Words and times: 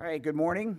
All 0.00 0.06
right, 0.06 0.22
good 0.22 0.34
morning. 0.34 0.78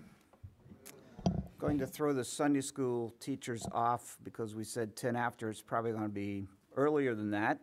Going 1.60 1.78
to 1.78 1.86
throw 1.86 2.12
the 2.12 2.24
Sunday 2.24 2.62
school 2.62 3.14
teachers 3.20 3.64
off 3.72 4.18
because 4.24 4.56
we 4.56 4.64
said 4.64 4.96
10 4.96 5.16
after. 5.16 5.48
It's 5.52 5.62
probably 5.62 5.92
going 5.92 6.06
to 6.06 6.10
be 6.10 6.48
earlier 6.76 7.14
than 7.14 7.30
that. 7.30 7.60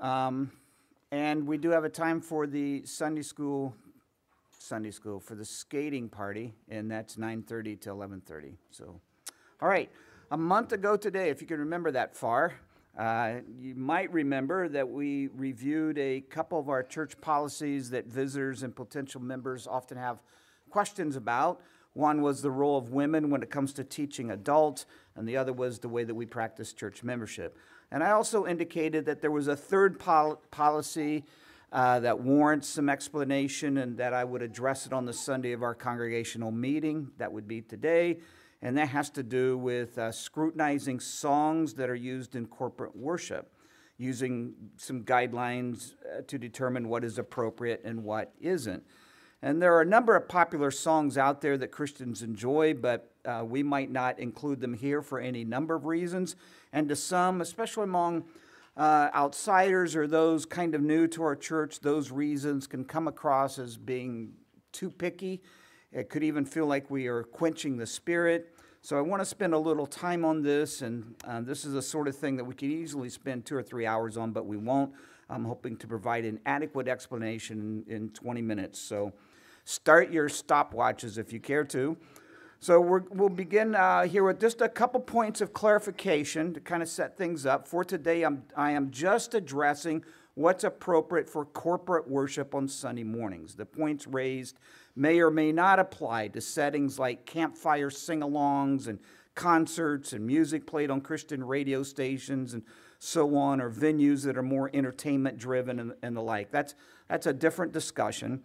Um, 0.00 0.52
and 1.12 1.46
we 1.46 1.58
do 1.58 1.68
have 1.68 1.84
a 1.84 1.90
time 1.90 2.22
for 2.22 2.46
the 2.46 2.82
Sunday 2.86 3.20
school, 3.20 3.76
Sunday 4.58 4.90
school 4.90 5.20
for 5.20 5.34
the 5.34 5.44
skating 5.44 6.08
party, 6.08 6.54
and 6.70 6.90
that's 6.90 7.16
9:30 7.16 7.78
to 7.82 7.90
11:30. 7.90 8.56
So, 8.70 9.02
all 9.60 9.68
right, 9.68 9.90
a 10.30 10.38
month 10.38 10.72
ago 10.72 10.96
today, 10.96 11.28
if 11.28 11.42
you 11.42 11.46
can 11.46 11.58
remember 11.58 11.90
that 11.90 12.16
far, 12.16 12.54
uh, 12.98 13.34
you 13.58 13.74
might 13.74 14.12
remember 14.12 14.68
that 14.68 14.88
we 14.88 15.28
reviewed 15.28 15.96
a 15.98 16.20
couple 16.22 16.58
of 16.58 16.68
our 16.68 16.82
church 16.82 17.20
policies 17.20 17.90
that 17.90 18.06
visitors 18.06 18.62
and 18.62 18.74
potential 18.74 19.20
members 19.20 19.66
often 19.66 19.96
have 19.96 20.18
questions 20.70 21.16
about. 21.16 21.60
One 21.92 22.22
was 22.22 22.42
the 22.42 22.50
role 22.50 22.76
of 22.76 22.90
women 22.90 23.30
when 23.30 23.42
it 23.42 23.50
comes 23.50 23.72
to 23.74 23.84
teaching 23.84 24.30
adults, 24.30 24.86
and 25.16 25.28
the 25.28 25.36
other 25.36 25.52
was 25.52 25.78
the 25.78 25.88
way 25.88 26.04
that 26.04 26.14
we 26.14 26.26
practice 26.26 26.72
church 26.72 27.02
membership. 27.02 27.56
And 27.90 28.02
I 28.04 28.10
also 28.10 28.46
indicated 28.46 29.06
that 29.06 29.20
there 29.20 29.32
was 29.32 29.48
a 29.48 29.56
third 29.56 29.98
pol- 29.98 30.40
policy 30.50 31.24
uh, 31.72 32.00
that 32.00 32.20
warrants 32.20 32.68
some 32.68 32.88
explanation 32.88 33.78
and 33.78 33.96
that 33.98 34.12
I 34.12 34.24
would 34.24 34.42
address 34.42 34.86
it 34.86 34.92
on 34.92 35.04
the 35.04 35.12
Sunday 35.12 35.52
of 35.52 35.62
our 35.62 35.74
congregational 35.74 36.50
meeting. 36.50 37.10
That 37.18 37.32
would 37.32 37.46
be 37.46 37.60
today 37.60 38.18
and 38.62 38.76
that 38.76 38.88
has 38.88 39.10
to 39.10 39.22
do 39.22 39.56
with 39.56 39.98
uh, 39.98 40.12
scrutinizing 40.12 41.00
songs 41.00 41.74
that 41.74 41.88
are 41.88 41.94
used 41.94 42.34
in 42.36 42.46
corporate 42.46 42.94
worship, 42.94 43.52
using 43.96 44.54
some 44.76 45.02
guidelines 45.02 45.94
uh, 46.04 46.22
to 46.26 46.38
determine 46.38 46.88
what 46.88 47.04
is 47.04 47.18
appropriate 47.18 47.82
and 47.84 48.04
what 48.04 48.32
isn't. 48.40 48.82
And 49.42 49.62
there 49.62 49.74
are 49.74 49.80
a 49.80 49.86
number 49.86 50.14
of 50.14 50.28
popular 50.28 50.70
songs 50.70 51.16
out 51.16 51.40
there 51.40 51.56
that 51.56 51.68
Christians 51.68 52.22
enjoy, 52.22 52.74
but 52.74 53.10
uh, 53.24 53.42
we 53.46 53.62
might 53.62 53.90
not 53.90 54.18
include 54.18 54.60
them 54.60 54.74
here 54.74 55.00
for 55.00 55.18
any 55.18 55.44
number 55.44 55.74
of 55.74 55.86
reasons. 55.86 56.36
And 56.72 56.88
to 56.90 56.96
some, 56.96 57.40
especially 57.40 57.84
among 57.84 58.24
uh, 58.76 59.08
outsiders 59.14 59.96
or 59.96 60.06
those 60.06 60.44
kind 60.44 60.74
of 60.74 60.82
new 60.82 61.06
to 61.08 61.22
our 61.22 61.36
church, 61.36 61.80
those 61.80 62.10
reasons 62.10 62.66
can 62.66 62.84
come 62.84 63.08
across 63.08 63.58
as 63.58 63.78
being 63.78 64.32
too 64.72 64.90
picky 64.90 65.42
it 65.92 66.08
could 66.08 66.22
even 66.22 66.44
feel 66.44 66.66
like 66.66 66.90
we 66.90 67.06
are 67.08 67.22
quenching 67.22 67.76
the 67.76 67.86
spirit. 67.86 68.54
So 68.82 68.96
I 68.96 69.00
want 69.00 69.20
to 69.20 69.26
spend 69.26 69.52
a 69.52 69.58
little 69.58 69.86
time 69.86 70.24
on 70.24 70.42
this, 70.42 70.82
and 70.82 71.14
uh, 71.24 71.40
this 71.42 71.64
is 71.64 71.74
the 71.74 71.82
sort 71.82 72.08
of 72.08 72.16
thing 72.16 72.36
that 72.36 72.44
we 72.44 72.54
could 72.54 72.70
easily 72.70 73.10
spend 73.10 73.44
two 73.44 73.56
or 73.56 73.62
three 73.62 73.86
hours 73.86 74.16
on, 74.16 74.32
but 74.32 74.46
we 74.46 74.56
won't. 74.56 74.92
I'm 75.28 75.44
hoping 75.44 75.76
to 75.76 75.86
provide 75.86 76.24
an 76.24 76.40
adequate 76.46 76.88
explanation 76.88 77.84
in, 77.88 77.94
in 77.94 78.08
20 78.10 78.40
minutes. 78.42 78.78
So 78.78 79.12
start 79.64 80.10
your 80.10 80.28
stopwatches 80.28 81.18
if 81.18 81.32
you 81.32 81.40
care 81.40 81.64
to. 81.64 81.96
So 82.62 82.80
we 82.80 83.00
will 83.10 83.28
begin 83.28 83.74
uh, 83.74 84.02
here 84.02 84.24
with 84.24 84.40
just 84.40 84.60
a 84.60 84.68
couple 84.68 85.00
points 85.00 85.40
of 85.40 85.52
clarification 85.52 86.52
to 86.54 86.60
kind 86.60 86.82
of 86.82 86.88
set 86.88 87.16
things 87.16 87.46
up. 87.46 87.66
For 87.66 87.84
today, 87.84 88.22
I'm, 88.22 88.44
I 88.56 88.72
am 88.72 88.90
just 88.90 89.34
addressing 89.34 90.04
what's 90.34 90.64
appropriate 90.64 91.28
for 91.28 91.44
corporate 91.44 92.08
worship 92.08 92.54
on 92.54 92.68
Sunday 92.68 93.02
mornings. 93.02 93.54
The 93.54 93.66
points 93.66 94.06
raised 94.06 94.58
may 94.96 95.20
or 95.20 95.30
may 95.30 95.52
not 95.52 95.78
apply 95.78 96.28
to 96.28 96.40
settings 96.40 96.98
like 96.98 97.26
campfire 97.26 97.90
sing 97.90 98.20
alongs 98.20 98.86
and 98.86 98.98
concerts 99.34 100.12
and 100.12 100.26
music 100.26 100.66
played 100.66 100.90
on 100.90 101.00
Christian 101.00 101.44
radio 101.44 101.82
stations 101.82 102.54
and 102.54 102.62
so 102.98 103.34
on, 103.34 103.62
or 103.62 103.70
venues 103.70 104.24
that 104.24 104.36
are 104.36 104.42
more 104.42 104.70
entertainment 104.74 105.38
driven 105.38 105.80
and, 105.80 105.94
and 106.02 106.14
the 106.14 106.20
like. 106.20 106.50
That's, 106.50 106.74
that's 107.08 107.26
a 107.26 107.32
different 107.32 107.72
discussion. 107.72 108.42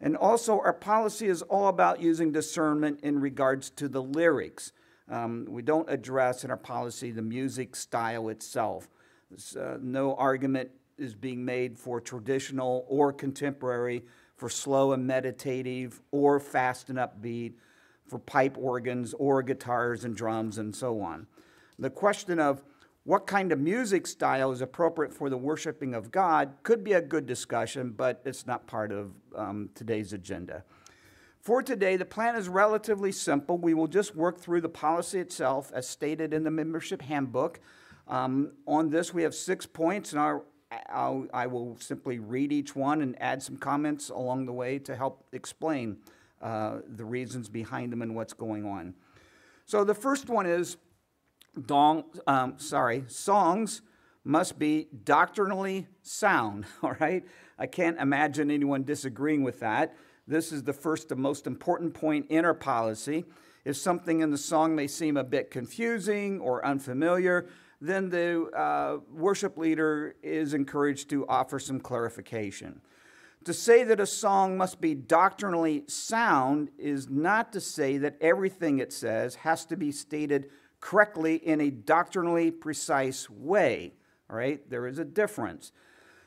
And 0.00 0.16
also, 0.16 0.60
our 0.60 0.72
policy 0.72 1.26
is 1.26 1.42
all 1.42 1.68
about 1.68 2.00
using 2.00 2.30
discernment 2.30 3.00
in 3.02 3.20
regards 3.20 3.70
to 3.70 3.88
the 3.88 4.02
lyrics. 4.02 4.72
Um, 5.08 5.46
we 5.48 5.62
don't 5.62 5.90
address 5.90 6.44
in 6.44 6.50
our 6.50 6.56
policy 6.56 7.10
the 7.10 7.22
music 7.22 7.74
style 7.74 8.28
itself. 8.28 8.88
Uh, 9.58 9.78
no 9.80 10.14
argument 10.14 10.70
is 10.98 11.14
being 11.14 11.44
made 11.44 11.78
for 11.78 12.00
traditional 12.00 12.84
or 12.88 13.12
contemporary, 13.12 14.04
for 14.36 14.48
slow 14.48 14.92
and 14.92 15.06
meditative, 15.06 16.00
or 16.10 16.38
fast 16.38 16.90
and 16.90 16.98
upbeat, 16.98 17.54
for 18.06 18.18
pipe 18.18 18.56
organs 18.58 19.14
or 19.14 19.42
guitars 19.42 20.04
and 20.04 20.14
drums 20.14 20.58
and 20.58 20.74
so 20.74 21.00
on. 21.00 21.26
The 21.78 21.90
question 21.90 22.38
of 22.38 22.62
what 23.04 23.26
kind 23.26 23.52
of 23.52 23.60
music 23.60 24.06
style 24.06 24.50
is 24.50 24.60
appropriate 24.60 25.14
for 25.14 25.30
the 25.30 25.36
worshiping 25.36 25.94
of 25.94 26.10
God 26.10 26.54
could 26.62 26.82
be 26.82 26.92
a 26.92 27.00
good 27.00 27.26
discussion, 27.26 27.90
but 27.90 28.20
it's 28.24 28.46
not 28.46 28.66
part 28.66 28.90
of 28.90 29.12
um, 29.34 29.70
today's 29.74 30.12
agenda. 30.12 30.64
For 31.40 31.62
today, 31.62 31.96
the 31.96 32.04
plan 32.04 32.34
is 32.34 32.48
relatively 32.48 33.12
simple. 33.12 33.58
We 33.58 33.74
will 33.74 33.86
just 33.86 34.16
work 34.16 34.40
through 34.40 34.62
the 34.62 34.68
policy 34.68 35.20
itself 35.20 35.70
as 35.72 35.88
stated 35.88 36.34
in 36.34 36.42
the 36.42 36.50
membership 36.50 37.02
handbook. 37.02 37.60
Um, 38.08 38.54
on 38.66 38.90
this, 38.90 39.14
we 39.14 39.22
have 39.22 39.34
six 39.34 39.66
points, 39.66 40.12
and 40.12 40.20
our 40.20 40.42
I'll, 40.70 41.26
I 41.32 41.46
will 41.46 41.76
simply 41.78 42.18
read 42.18 42.52
each 42.52 42.74
one 42.74 43.00
and 43.00 43.20
add 43.20 43.42
some 43.42 43.56
comments 43.56 44.08
along 44.08 44.46
the 44.46 44.52
way 44.52 44.78
to 44.80 44.96
help 44.96 45.24
explain 45.32 45.98
uh, 46.42 46.78
the 46.86 47.04
reasons 47.04 47.48
behind 47.48 47.92
them 47.92 48.02
and 48.02 48.14
what's 48.14 48.32
going 48.32 48.64
on. 48.64 48.94
So 49.64 49.84
the 49.84 49.94
first 49.94 50.28
one 50.28 50.46
is, 50.46 50.76
dong, 51.66 52.04
um, 52.26 52.54
sorry, 52.58 53.04
songs 53.08 53.82
must 54.24 54.58
be 54.58 54.88
doctrinally 55.04 55.86
sound. 56.02 56.66
All 56.82 56.96
right, 57.00 57.24
I 57.58 57.66
can't 57.66 57.98
imagine 58.00 58.50
anyone 58.50 58.84
disagreeing 58.84 59.42
with 59.42 59.60
that. 59.60 59.96
This 60.26 60.50
is 60.50 60.64
the 60.64 60.72
first 60.72 61.12
and 61.12 61.20
most 61.20 61.46
important 61.46 61.94
point 61.94 62.26
in 62.28 62.44
our 62.44 62.54
policy. 62.54 63.24
If 63.64 63.76
something 63.76 64.20
in 64.20 64.30
the 64.30 64.38
song 64.38 64.74
may 64.74 64.88
seem 64.88 65.16
a 65.16 65.24
bit 65.24 65.50
confusing 65.50 66.40
or 66.40 66.64
unfamiliar, 66.64 67.46
then 67.80 68.08
the 68.08 68.44
uh, 68.56 68.98
worship 69.12 69.58
leader 69.58 70.16
is 70.22 70.54
encouraged 70.54 71.10
to 71.10 71.26
offer 71.28 71.58
some 71.58 71.80
clarification. 71.80 72.80
To 73.44 73.52
say 73.52 73.84
that 73.84 74.00
a 74.00 74.06
song 74.06 74.56
must 74.56 74.80
be 74.80 74.94
doctrinally 74.94 75.84
sound 75.86 76.70
is 76.78 77.08
not 77.08 77.52
to 77.52 77.60
say 77.60 77.96
that 77.98 78.16
everything 78.20 78.80
it 78.80 78.92
says 78.92 79.36
has 79.36 79.64
to 79.66 79.76
be 79.76 79.92
stated 79.92 80.50
correctly 80.80 81.36
in 81.36 81.60
a 81.60 81.70
doctrinally 81.70 82.50
precise 82.50 83.30
way. 83.30 83.92
All 84.28 84.36
right, 84.36 84.68
there 84.68 84.86
is 84.86 84.98
a 84.98 85.04
difference. 85.04 85.70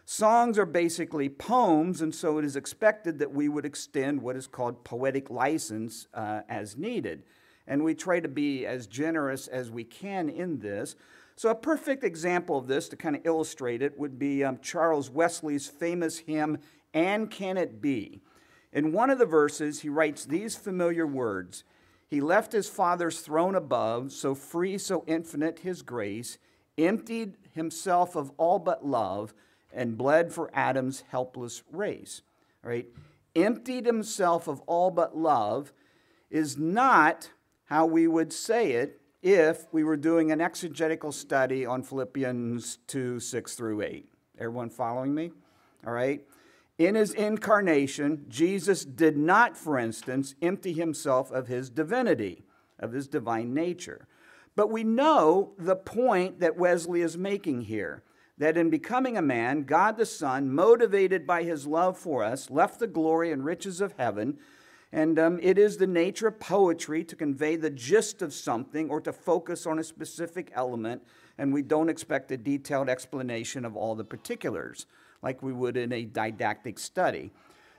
Songs 0.06 0.58
are 0.58 0.66
basically 0.66 1.30
poems, 1.30 2.02
and 2.02 2.16
so 2.16 2.38
it 2.38 2.46
is 2.46 2.56
expected 2.56 3.20
that 3.20 3.32
we 3.32 3.48
would 3.48 3.66
extend 3.66 4.22
what 4.22 4.36
is 4.36 4.48
called 4.48 4.84
poetic 4.84 5.30
license 5.30 6.08
uh, 6.14 6.42
as 6.50 6.78
needed. 6.78 7.24
And 7.68 7.84
we 7.84 7.94
try 7.94 8.20
to 8.20 8.28
be 8.28 8.66
as 8.66 8.88
generous 8.88 9.48
as 9.48 9.70
we 9.70 9.84
can 9.84 10.30
in 10.30 10.59
this. 10.59 10.96
So, 11.40 11.48
a 11.48 11.56
perfect 11.56 12.04
example 12.04 12.58
of 12.58 12.68
this 12.68 12.90
to 12.90 12.98
kind 12.98 13.16
of 13.16 13.26
illustrate 13.26 13.82
it 13.82 13.98
would 13.98 14.20
be 14.20 14.44
um, 14.44 14.60
Charles 14.62 15.10
Wesley's 15.10 15.70
famous 15.70 16.18
hymn, 16.18 16.58
And 16.94 17.32
Can 17.32 17.56
It 17.56 17.82
Be? 17.82 18.20
In 18.74 18.92
one 18.92 19.10
of 19.10 19.20
the 19.20 19.26
verses, 19.26 19.80
he 19.80 19.88
writes 19.88 20.26
these 20.26 20.58
familiar 20.58 21.08
words 21.08 21.64
He 22.10 22.20
left 22.20 22.52
his 22.52 22.68
Father's 22.68 23.22
throne 23.22 23.56
above, 23.56 24.12
so 24.12 24.36
free, 24.36 24.78
so 24.78 25.06
infinite 25.08 25.60
his 25.60 25.82
grace, 25.82 26.40
emptied 26.78 27.38
himself 27.54 28.18
of 28.18 28.34
all 28.36 28.60
but 28.60 28.86
love, 28.86 29.34
and 29.72 29.98
bled 29.98 30.34
for 30.34 30.52
Adam's 30.54 31.06
helpless 31.10 31.64
race. 31.72 32.22
Right? 32.62 32.88
Emptied 33.34 33.86
himself 33.86 34.50
of 34.50 34.60
all 34.68 34.92
but 34.92 35.18
love 35.18 35.72
is 36.30 36.58
not 36.58 37.30
how 37.68 37.86
we 37.86 38.10
would 38.10 38.34
say 38.34 38.74
it 38.74 38.99
if 39.22 39.72
we 39.74 39.84
were 39.84 39.97
doing 39.97 40.31
an 40.31 40.41
exegetical 40.41 41.12
study 41.12 41.66
on 41.66 41.84
Philippians 41.84 42.78
2 42.88 43.19
6 43.19 43.56
through 43.56 43.81
8. 43.81 44.09
Everyone 44.38 44.69
following 44.69 45.13
me? 45.13 45.31
All 45.85 45.94
right. 45.94 46.22
In 46.78 46.96
his 46.96 47.11
incarnation, 47.11 48.26
Jesus 48.29 48.85
did 48.85 49.17
not, 49.17 49.58
for 49.58 49.78
instance, 49.78 50.35
empty 50.41 50.72
himself 50.72 51.29
of 51.32 51.47
his 51.47 51.70
divinity, 51.70 52.46
of 52.79 52.94
his 52.94 53.08
divine 53.09 53.53
nature. 53.53 54.08
But 54.55 54.72
we 54.72 54.85
know 54.85 55.52
the 55.58 55.76
point 55.76 56.40
that 56.40 56.58
Wesley 56.58 57.02
is 57.02 57.17
making 57.17 57.64
here 57.64 58.03
that 58.38 58.55
in 58.55 58.70
becoming 58.70 59.17
a 59.17 59.22
man, 59.22 59.64
God 59.64 59.97
the 59.97 60.05
Son, 60.05 60.49
motivated 60.49 61.28
by 61.28 61.44
his 61.44 61.67
love 61.67 61.97
for 61.97 62.23
us, 62.23 62.49
left 62.49 62.79
the 62.79 62.88
glory 62.88 63.34
and 63.34 63.44
riches 63.44 63.82
of 63.82 63.94
heaven 63.97 64.38
and 64.91 65.20
um, 65.20 65.40
it 65.41 65.58
is 65.58 65.78
the 65.78 65.88
nature 65.88 66.28
of 66.28 66.40
poetry 66.40 67.03
to 67.03 67.16
convey 67.16 67.56
the 67.56 67.70
gist 67.70 68.22
of 68.22 68.34
something 68.34 68.90
or 68.90 69.00
to 69.02 69.14
focus 69.14 69.66
on 69.68 69.78
a 69.78 69.84
specific 69.84 70.52
element, 70.56 71.03
and 71.38 71.53
we 71.53 71.62
don't 71.62 71.90
expect 71.90 72.32
a 72.32 72.38
detailed 72.38 72.90
explanation 72.90 73.66
of 73.66 73.76
all 73.76 73.96
the 73.96 74.03
particulars 74.03 74.88
like 75.22 75.44
we 75.44 75.53
would 75.53 75.78
in 75.78 75.91
a 75.91 76.06
didactic 76.06 76.80
study. 76.80 77.32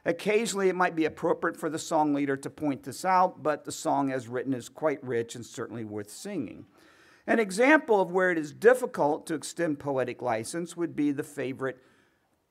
Occasionally, 0.05 0.69
it 0.69 0.77
might 0.77 0.97
be 0.97 1.05
appropriate 1.05 1.57
for 1.57 1.69
the 1.69 1.79
song 1.79 2.15
leader 2.15 2.37
to 2.37 2.49
point 2.49 2.85
this 2.85 3.05
out, 3.05 3.43
but 3.43 3.65
the 3.65 3.73
song 3.73 4.13
as 4.13 4.29
written 4.29 4.55
is 4.55 4.69
quite 4.69 5.03
rich 5.05 5.35
and 5.35 5.45
certainly 5.45 5.85
worth 5.85 6.11
singing. 6.11 6.65
An 7.27 7.39
example 7.39 8.01
of 8.01 8.11
where 8.11 8.31
it 8.31 8.39
is 8.39 8.53
difficult 8.53 9.27
to 9.27 9.35
extend 9.35 9.79
poetic 9.79 10.23
license 10.23 10.77
would 10.77 10.97
be 10.97 11.13
the 11.13 11.23
favorite 11.23 11.79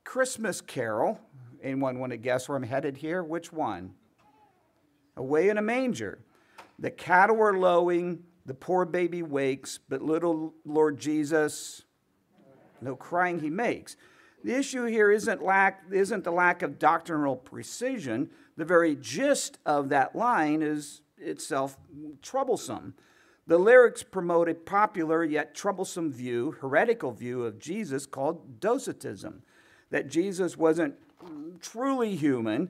Christmas 0.03 0.61
carol. 0.61 1.19
Anyone 1.63 1.99
want 1.99 2.11
to 2.11 2.17
guess 2.17 2.47
where 2.47 2.55
I'm 2.55 2.63
headed 2.63 2.97
here? 2.97 3.23
Which 3.23 3.51
one? 3.51 3.95
Away 5.19 5.49
in 5.49 5.57
a 5.57 5.61
manger. 5.61 6.19
The 6.79 6.89
cattle 6.89 7.41
are 7.41 7.57
lowing, 7.57 8.23
the 8.45 8.53
poor 8.53 8.85
baby 8.85 9.21
wakes, 9.21 9.77
but 9.89 10.01
little 10.01 10.55
Lord 10.65 10.97
Jesus, 10.97 11.83
no 12.81 12.95
crying 12.95 13.39
he 13.39 13.49
makes. 13.49 13.97
The 14.43 14.55
issue 14.55 14.85
here 14.85 15.11
isn't, 15.11 15.43
lack, 15.43 15.83
isn't 15.91 16.23
the 16.23 16.31
lack 16.31 16.61
of 16.61 16.79
doctrinal 16.79 17.35
precision. 17.35 18.29
The 18.55 18.63
very 18.63 18.95
gist 18.95 19.59
of 19.65 19.89
that 19.89 20.15
line 20.15 20.61
is 20.61 21.01
itself 21.17 21.77
troublesome. 22.21 22.93
The 23.45 23.57
lyrics 23.57 24.03
promote 24.03 24.47
a 24.47 24.53
popular 24.53 25.23
yet 25.25 25.53
troublesome 25.53 26.11
view, 26.13 26.55
heretical 26.61 27.11
view 27.11 27.43
of 27.43 27.59
Jesus 27.59 28.05
called 28.05 28.61
docetism, 28.61 29.43
that 29.89 30.07
Jesus 30.07 30.55
wasn't 30.55 30.95
truly 31.59 32.15
human, 32.15 32.69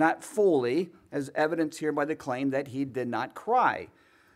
not 0.00 0.24
fully, 0.24 0.90
as 1.12 1.30
evidenced 1.36 1.78
here 1.78 1.92
by 1.92 2.04
the 2.04 2.16
claim 2.16 2.50
that 2.50 2.68
he 2.68 2.84
did 2.84 3.06
not 3.06 3.36
cry. 3.36 3.86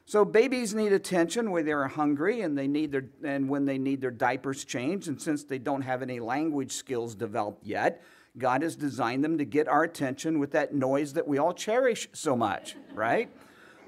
So 0.07 0.25
babies 0.25 0.75
need 0.75 0.93
attention 0.93 1.51
when 1.51 1.65
they're 1.65 1.89
hungry 1.89 2.43
and 2.43 2.57
they 2.57 2.69
need 2.69 2.93
their 2.93 3.07
and 3.25 3.49
when 3.49 3.65
they 3.65 3.79
need 3.79 4.03
their 4.03 4.11
diapers 4.11 4.65
changed 4.65 5.09
and 5.09 5.21
since 5.21 5.45
they 5.45 5.59
don't 5.59 5.81
have 5.83 6.03
any 6.03 6.21
language 6.21 6.73
skills 6.73 7.15
developed 7.15 7.67
yet, 7.67 8.03
God 8.37 8.63
has 8.63 8.77
designed 8.77 9.25
them 9.25 9.39
to 9.39 9.45
get 9.45 9.67
our 9.67 9.83
attention 9.83 10.39
with 10.39 10.53
that 10.53 10.75
noise 10.75 11.15
that 11.15 11.27
we 11.27 11.39
all 11.39 11.55
cherish 11.55 12.09
so 12.13 12.37
much, 12.37 12.77
right? 12.93 13.31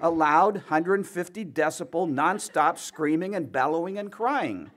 A 0.01 0.09
loud 0.09 0.55
150 0.55 1.45
decibel 1.45 2.09
nonstop 2.11 2.79
screaming 2.79 3.35
and 3.35 3.53
bellowing 3.53 3.99
and 3.99 4.11
crying. 4.11 4.71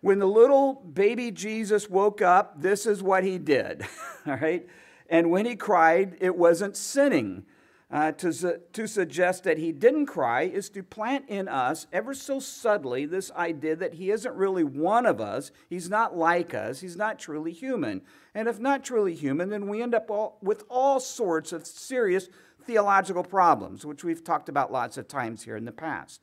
When 0.00 0.18
the 0.18 0.26
little 0.26 0.74
baby 0.74 1.30
Jesus 1.30 1.88
woke 1.88 2.22
up, 2.22 2.60
this 2.60 2.86
is 2.86 3.02
what 3.02 3.24
he 3.24 3.38
did, 3.38 3.86
all 4.26 4.36
right? 4.36 4.66
And 5.08 5.30
when 5.30 5.46
he 5.46 5.56
cried, 5.56 6.16
it 6.20 6.36
wasn't 6.36 6.76
sinning. 6.76 7.44
Uh, 7.90 8.10
to, 8.10 8.32
su- 8.32 8.58
to 8.72 8.88
suggest 8.88 9.44
that 9.44 9.58
he 9.58 9.70
didn't 9.70 10.06
cry 10.06 10.42
is 10.42 10.68
to 10.70 10.82
plant 10.82 11.28
in 11.28 11.46
us, 11.46 11.86
ever 11.92 12.12
so 12.12 12.40
subtly, 12.40 13.06
this 13.06 13.30
idea 13.32 13.76
that 13.76 13.94
he 13.94 14.10
isn't 14.10 14.34
really 14.34 14.64
one 14.64 15.06
of 15.06 15.20
us. 15.20 15.52
He's 15.68 15.88
not 15.88 16.16
like 16.16 16.54
us. 16.54 16.80
He's 16.80 16.96
not 16.96 17.20
truly 17.20 17.52
human. 17.52 18.02
And 18.34 18.48
if 18.48 18.58
not 18.58 18.82
truly 18.82 19.14
human, 19.14 19.48
then 19.50 19.68
we 19.68 19.80
end 19.80 19.94
up 19.94 20.10
all, 20.10 20.38
with 20.42 20.64
all 20.68 20.98
sorts 20.98 21.52
of 21.52 21.66
serious 21.66 22.28
theological 22.64 23.22
problems, 23.22 23.86
which 23.86 24.02
we've 24.02 24.24
talked 24.24 24.48
about 24.48 24.72
lots 24.72 24.96
of 24.96 25.06
times 25.06 25.44
here 25.44 25.56
in 25.56 25.64
the 25.64 25.70
past. 25.70 26.20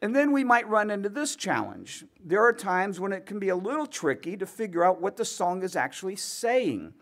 And 0.00 0.16
then 0.16 0.32
we 0.32 0.44
might 0.44 0.68
run 0.68 0.90
into 0.90 1.10
this 1.10 1.36
challenge. 1.36 2.06
There 2.24 2.42
are 2.42 2.52
times 2.54 2.98
when 2.98 3.12
it 3.12 3.26
can 3.26 3.38
be 3.38 3.50
a 3.50 3.56
little 3.56 3.86
tricky 3.86 4.36
to 4.38 4.46
figure 4.46 4.82
out 4.82 5.00
what 5.00 5.16
the 5.16 5.24
song 5.24 5.62
is 5.62 5.76
actually 5.76 6.16
saying 6.16 6.94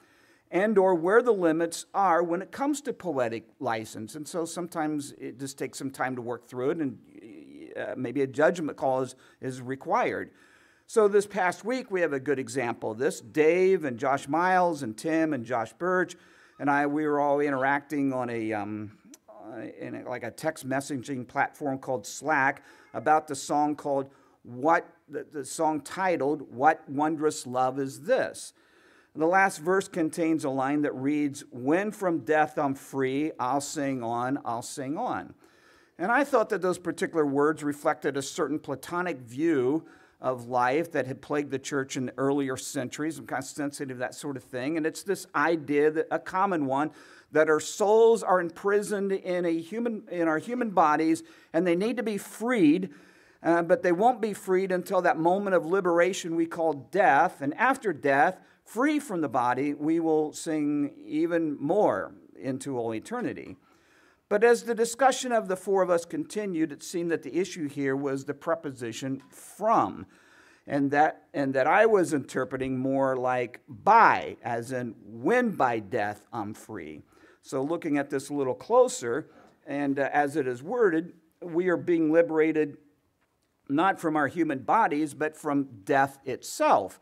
and 0.50 0.76
or 0.76 0.94
where 0.94 1.22
the 1.22 1.32
limits 1.32 1.86
are 1.94 2.22
when 2.22 2.42
it 2.42 2.50
comes 2.50 2.80
to 2.82 2.92
poetic 2.92 3.44
license. 3.60 4.14
And 4.14 4.26
so 4.26 4.44
sometimes 4.44 5.12
it 5.12 5.38
just 5.38 5.58
takes 5.58 5.78
some 5.78 5.90
time 5.90 6.16
to 6.16 6.22
work 6.22 6.48
through 6.48 6.70
it 6.70 6.78
and 6.78 6.98
uh, 7.76 7.94
maybe 7.96 8.22
a 8.22 8.26
judgment 8.26 8.76
call 8.76 9.02
is, 9.02 9.14
is 9.40 9.62
required. 9.62 10.30
So 10.86 11.06
this 11.06 11.26
past 11.26 11.64
week 11.64 11.90
we 11.90 12.00
have 12.00 12.12
a 12.12 12.20
good 12.20 12.38
example 12.38 12.90
of 12.90 12.98
this. 12.98 13.20
Dave 13.20 13.84
and 13.84 13.98
Josh 13.98 14.26
Miles 14.26 14.82
and 14.82 14.96
Tim 14.96 15.32
and 15.32 15.44
Josh 15.44 15.72
Birch 15.72 16.16
and 16.60 16.68
I, 16.68 16.86
we 16.86 17.06
were 17.06 17.20
all 17.20 17.40
interacting 17.40 18.12
on 18.12 18.28
a, 18.28 18.52
um, 18.52 18.92
uh, 19.28 19.62
in 19.80 19.94
a, 19.94 20.08
like 20.08 20.24
a 20.24 20.30
text 20.30 20.68
messaging 20.68 21.26
platform 21.26 21.78
called 21.78 22.06
Slack 22.06 22.62
about 22.92 23.26
the 23.26 23.34
song 23.34 23.74
called 23.74 24.10
What, 24.42 24.86
the, 25.08 25.24
the 25.32 25.44
song 25.44 25.80
titled, 25.80 26.42
What 26.54 26.86
Wondrous 26.86 27.46
Love 27.46 27.78
Is 27.78 28.02
This? 28.02 28.52
The 29.16 29.26
last 29.26 29.58
verse 29.58 29.88
contains 29.88 30.44
a 30.44 30.50
line 30.50 30.82
that 30.82 30.94
reads, 30.94 31.42
When 31.50 31.90
from 31.90 32.20
death 32.20 32.58
I'm 32.58 32.74
free, 32.74 33.32
I'll 33.40 33.60
sing 33.60 34.02
on, 34.04 34.38
I'll 34.44 34.62
sing 34.62 34.96
on. 34.96 35.34
And 35.98 36.12
I 36.12 36.24
thought 36.24 36.48
that 36.50 36.62
those 36.62 36.78
particular 36.78 37.26
words 37.26 37.62
reflected 37.62 38.16
a 38.16 38.22
certain 38.22 38.58
Platonic 38.58 39.18
view 39.18 39.84
of 40.20 40.48
life 40.48 40.92
that 40.92 41.06
had 41.06 41.20
plagued 41.20 41.50
the 41.50 41.58
church 41.58 41.96
in 41.96 42.06
the 42.06 42.14
earlier 42.18 42.56
centuries. 42.56 43.18
I'm 43.18 43.26
kind 43.26 43.42
of 43.42 43.48
sensitive 43.48 43.96
to 43.96 44.00
that 44.00 44.14
sort 44.14 44.36
of 44.36 44.44
thing. 44.44 44.76
And 44.76 44.86
it's 44.86 45.02
this 45.02 45.26
idea, 45.34 45.90
that, 45.90 46.06
a 46.10 46.18
common 46.18 46.66
one, 46.66 46.90
that 47.32 47.48
our 47.48 47.60
souls 47.60 48.22
are 48.22 48.40
imprisoned 48.40 49.12
in, 49.12 49.44
a 49.44 49.58
human, 49.58 50.04
in 50.10 50.28
our 50.28 50.38
human 50.38 50.70
bodies 50.70 51.22
and 51.52 51.66
they 51.66 51.76
need 51.76 51.96
to 51.96 52.02
be 52.02 52.18
freed. 52.18 52.90
Uh, 53.42 53.62
but 53.62 53.82
they 53.82 53.92
won't 53.92 54.20
be 54.20 54.34
freed 54.34 54.70
until 54.70 55.00
that 55.00 55.18
moment 55.18 55.56
of 55.56 55.64
liberation 55.64 56.36
we 56.36 56.44
call 56.44 56.74
death. 56.90 57.40
And 57.40 57.54
after 57.54 57.90
death, 57.92 58.38
free 58.70 59.00
from 59.00 59.20
the 59.20 59.28
body, 59.28 59.74
we 59.74 59.98
will 59.98 60.32
sing 60.32 60.92
even 61.04 61.56
more 61.58 62.12
into 62.40 62.78
all 62.78 62.94
eternity. 62.94 63.56
But 64.28 64.44
as 64.44 64.62
the 64.62 64.76
discussion 64.76 65.32
of 65.32 65.48
the 65.48 65.56
four 65.56 65.82
of 65.82 65.90
us 65.90 66.04
continued, 66.04 66.70
it 66.70 66.84
seemed 66.84 67.10
that 67.10 67.24
the 67.24 67.36
issue 67.36 67.68
here 67.68 67.96
was 67.96 68.24
the 68.24 68.34
preposition 68.34 69.22
from. 69.28 70.06
And 70.68 70.92
that, 70.92 71.24
and 71.34 71.52
that 71.54 71.66
I 71.66 71.86
was 71.86 72.12
interpreting 72.12 72.78
more 72.78 73.16
like 73.16 73.60
by, 73.66 74.36
as 74.40 74.70
in 74.70 74.94
when 75.04 75.50
by 75.50 75.80
death 75.80 76.28
I'm 76.32 76.54
free. 76.54 77.02
So, 77.42 77.62
looking 77.62 77.98
at 77.98 78.08
this 78.08 78.28
a 78.28 78.34
little 78.34 78.54
closer, 78.54 79.30
and 79.66 79.98
uh, 79.98 80.10
as 80.12 80.36
it 80.36 80.46
is 80.46 80.62
worded, 80.62 81.14
we 81.42 81.68
are 81.70 81.76
being 81.76 82.12
liberated 82.12 82.76
not 83.68 83.98
from 83.98 84.14
our 84.14 84.28
human 84.28 84.60
bodies, 84.60 85.12
but 85.12 85.36
from 85.36 85.80
death 85.82 86.18
itself. 86.24 87.00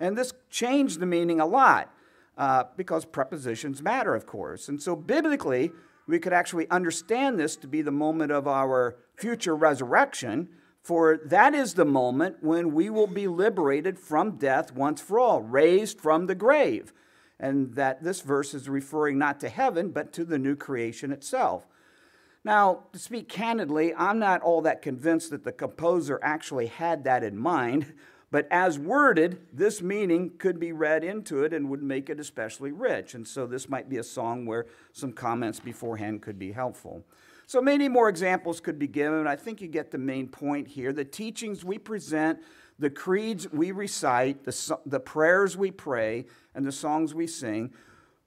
And 0.00 0.18
this 0.18 0.32
changed 0.48 0.98
the 0.98 1.06
meaning 1.06 1.38
a 1.40 1.46
lot 1.46 1.92
uh, 2.36 2.64
because 2.76 3.04
prepositions 3.04 3.82
matter, 3.82 4.14
of 4.14 4.26
course. 4.26 4.68
And 4.68 4.82
so, 4.82 4.96
biblically, 4.96 5.70
we 6.08 6.18
could 6.18 6.32
actually 6.32 6.68
understand 6.70 7.38
this 7.38 7.54
to 7.56 7.68
be 7.68 7.82
the 7.82 7.92
moment 7.92 8.32
of 8.32 8.48
our 8.48 8.96
future 9.14 9.54
resurrection, 9.54 10.48
for 10.82 11.20
that 11.26 11.54
is 11.54 11.74
the 11.74 11.84
moment 11.84 12.38
when 12.40 12.74
we 12.74 12.88
will 12.88 13.06
be 13.06 13.28
liberated 13.28 13.98
from 13.98 14.38
death 14.38 14.72
once 14.72 15.00
for 15.00 15.20
all, 15.20 15.42
raised 15.42 16.00
from 16.00 16.26
the 16.26 16.34
grave. 16.34 16.92
And 17.38 17.74
that 17.74 18.02
this 18.02 18.22
verse 18.22 18.54
is 18.54 18.68
referring 18.68 19.18
not 19.18 19.38
to 19.40 19.48
heaven, 19.48 19.90
but 19.90 20.12
to 20.14 20.24
the 20.24 20.38
new 20.38 20.56
creation 20.56 21.12
itself. 21.12 21.66
Now, 22.42 22.84
to 22.92 22.98
speak 22.98 23.28
candidly, 23.28 23.94
I'm 23.94 24.18
not 24.18 24.40
all 24.40 24.62
that 24.62 24.80
convinced 24.80 25.30
that 25.30 25.44
the 25.44 25.52
composer 25.52 26.18
actually 26.22 26.66
had 26.66 27.04
that 27.04 27.22
in 27.22 27.36
mind. 27.36 27.92
But 28.30 28.46
as 28.50 28.78
worded, 28.78 29.40
this 29.52 29.82
meaning 29.82 30.32
could 30.38 30.60
be 30.60 30.72
read 30.72 31.02
into 31.02 31.42
it 31.42 31.52
and 31.52 31.68
would 31.68 31.82
make 31.82 32.08
it 32.08 32.20
especially 32.20 32.70
rich. 32.70 33.14
And 33.14 33.26
so 33.26 33.46
this 33.46 33.68
might 33.68 33.88
be 33.88 33.96
a 33.96 34.04
song 34.04 34.46
where 34.46 34.66
some 34.92 35.12
comments 35.12 35.58
beforehand 35.58 36.22
could 36.22 36.38
be 36.38 36.52
helpful. 36.52 37.04
So 37.46 37.60
many 37.60 37.88
more 37.88 38.08
examples 38.08 38.60
could 38.60 38.78
be 38.78 38.86
given. 38.86 39.26
I 39.26 39.34
think 39.34 39.60
you 39.60 39.66
get 39.66 39.90
the 39.90 39.98
main 39.98 40.28
point 40.28 40.68
here. 40.68 40.92
The 40.92 41.04
teachings 41.04 41.64
we 41.64 41.78
present, 41.78 42.38
the 42.78 42.90
creeds 42.90 43.50
we 43.50 43.72
recite, 43.72 44.44
the, 44.44 44.78
the 44.86 45.00
prayers 45.00 45.56
we 45.56 45.72
pray, 45.72 46.26
and 46.54 46.64
the 46.64 46.70
songs 46.70 47.12
we 47.12 47.26
sing, 47.26 47.72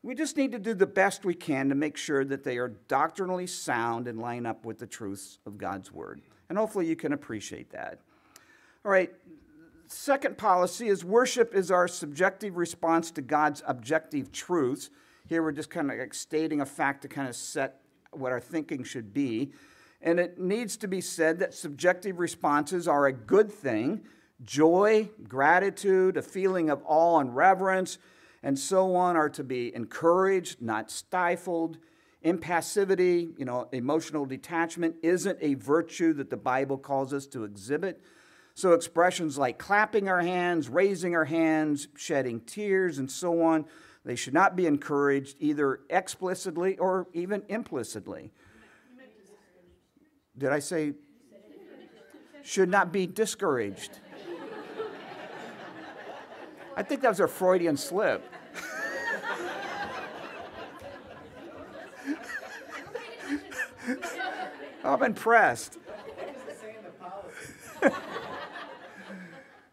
we 0.02 0.14
just 0.14 0.36
need 0.36 0.52
to 0.52 0.60
do 0.60 0.74
the 0.74 0.86
best 0.86 1.24
we 1.24 1.34
can 1.34 1.70
to 1.70 1.76
make 1.76 1.96
sure 1.96 2.26
that 2.26 2.44
they 2.44 2.58
are 2.58 2.68
doctrinally 2.90 3.48
sound 3.48 4.10
and 4.10 4.20
line 4.20 4.46
up 4.46 4.66
with 4.66 4.80
the 4.80 4.88
truths 4.88 5.40
of 5.46 5.58
God's 5.58 5.94
Word. 5.94 6.22
And 6.50 6.58
hopefully 6.58 6.88
you 6.88 6.98
can 6.98 7.14
appreciate 7.14 7.72
that. 7.72 8.00
All 8.84 8.92
right, 8.92 9.14
second 9.94 10.38
policy 10.38 10.88
is 10.88 11.06
worship 11.06 11.54
is 11.54 11.72
our 11.72 11.88
subjective 11.88 12.58
response 12.58 13.12
to 13.12 13.22
God's 13.22 13.62
objective 13.66 14.32
truths. 14.32 14.90
Here 15.28 15.42
we're 15.42 15.52
just 15.52 15.70
kind 15.70 15.92
of 15.92 15.98
like 15.98 16.14
stating 16.14 16.62
a 16.62 16.66
fact 16.66 17.04
to 17.04 17.08
kind 17.08 17.30
of 17.30 17.36
set 17.36 17.80
what 18.12 18.32
our 18.32 18.40
thinking 18.40 18.84
should 18.84 19.14
be. 19.14 19.52
And 20.02 20.20
it 20.20 20.40
needs 20.40 20.76
to 20.78 20.88
be 20.88 21.00
said 21.00 21.40
that 21.40 21.54
subjective 21.54 22.20
responses 22.20 22.88
are 22.88 23.06
a 23.06 23.14
good 23.14 23.52
thing. 23.52 24.02
Joy, 24.44 25.10
gratitude, 25.28 26.18
a 26.18 26.22
feeling 26.22 26.70
of 26.70 26.82
awe 26.86 27.20
and 27.20 27.34
reverence, 27.34 27.98
and 28.42 28.60
so 28.60 28.96
on 28.96 29.16
are 29.16 29.30
to 29.30 29.44
be 29.44 29.74
encouraged, 29.74 30.62
not 30.62 30.92
stifled. 30.92 31.78
Impassivity, 32.26 33.38
you 33.38 33.46
know, 33.46 33.70
emotional 33.72 34.26
detachment 34.26 34.96
isn't 35.02 35.38
a 35.42 35.54
virtue 35.54 36.14
that 36.14 36.30
the 36.30 36.38
Bible 36.38 36.78
calls 36.78 37.14
us 37.14 37.26
to 37.28 37.46
exhibit. 37.46 38.02
So, 38.56 38.74
expressions 38.74 39.38
like 39.38 39.58
clapping 39.58 40.08
our 40.08 40.22
hands, 40.22 40.70
raising 40.70 41.16
our 41.16 41.26
hands, 41.26 41.88
shedding 41.96 42.40
tears, 42.42 43.00
and 43.00 43.10
so 43.10 43.42
on, 43.42 43.66
they 44.06 44.16
should 44.16 44.34
not 44.34 44.56
be 44.56 44.68
encouraged 44.68 45.38
either 45.40 45.80
explicitly 45.90 46.78
or 46.78 47.08
even 47.14 47.44
implicitly. 47.50 48.32
Did 50.38 50.52
I 50.52 50.60
say 50.60 50.94
should 52.44 52.70
not 52.70 52.92
be 52.92 53.08
discouraged? 53.08 54.00
I 56.76 56.84
think 56.84 57.02
that 57.02 57.10
was 57.10 57.20
a 57.20 57.28
Freudian 57.28 57.78
slip. 57.78 58.24
I'm 64.84 65.04
impressed. 65.04 65.78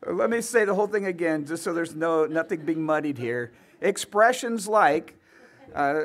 Let 0.07 0.31
me 0.31 0.41
say 0.41 0.65
the 0.65 0.75
whole 0.75 0.87
thing 0.87 1.05
again, 1.05 1.45
just 1.45 1.63
so 1.63 1.75
there's 1.75 1.95
no 1.95 2.25
nothing 2.25 2.65
being 2.65 2.83
muddied 2.83 3.19
here. 3.19 3.53
Expressions 3.83 4.67
like, 4.67 5.15
uh, 5.75 6.05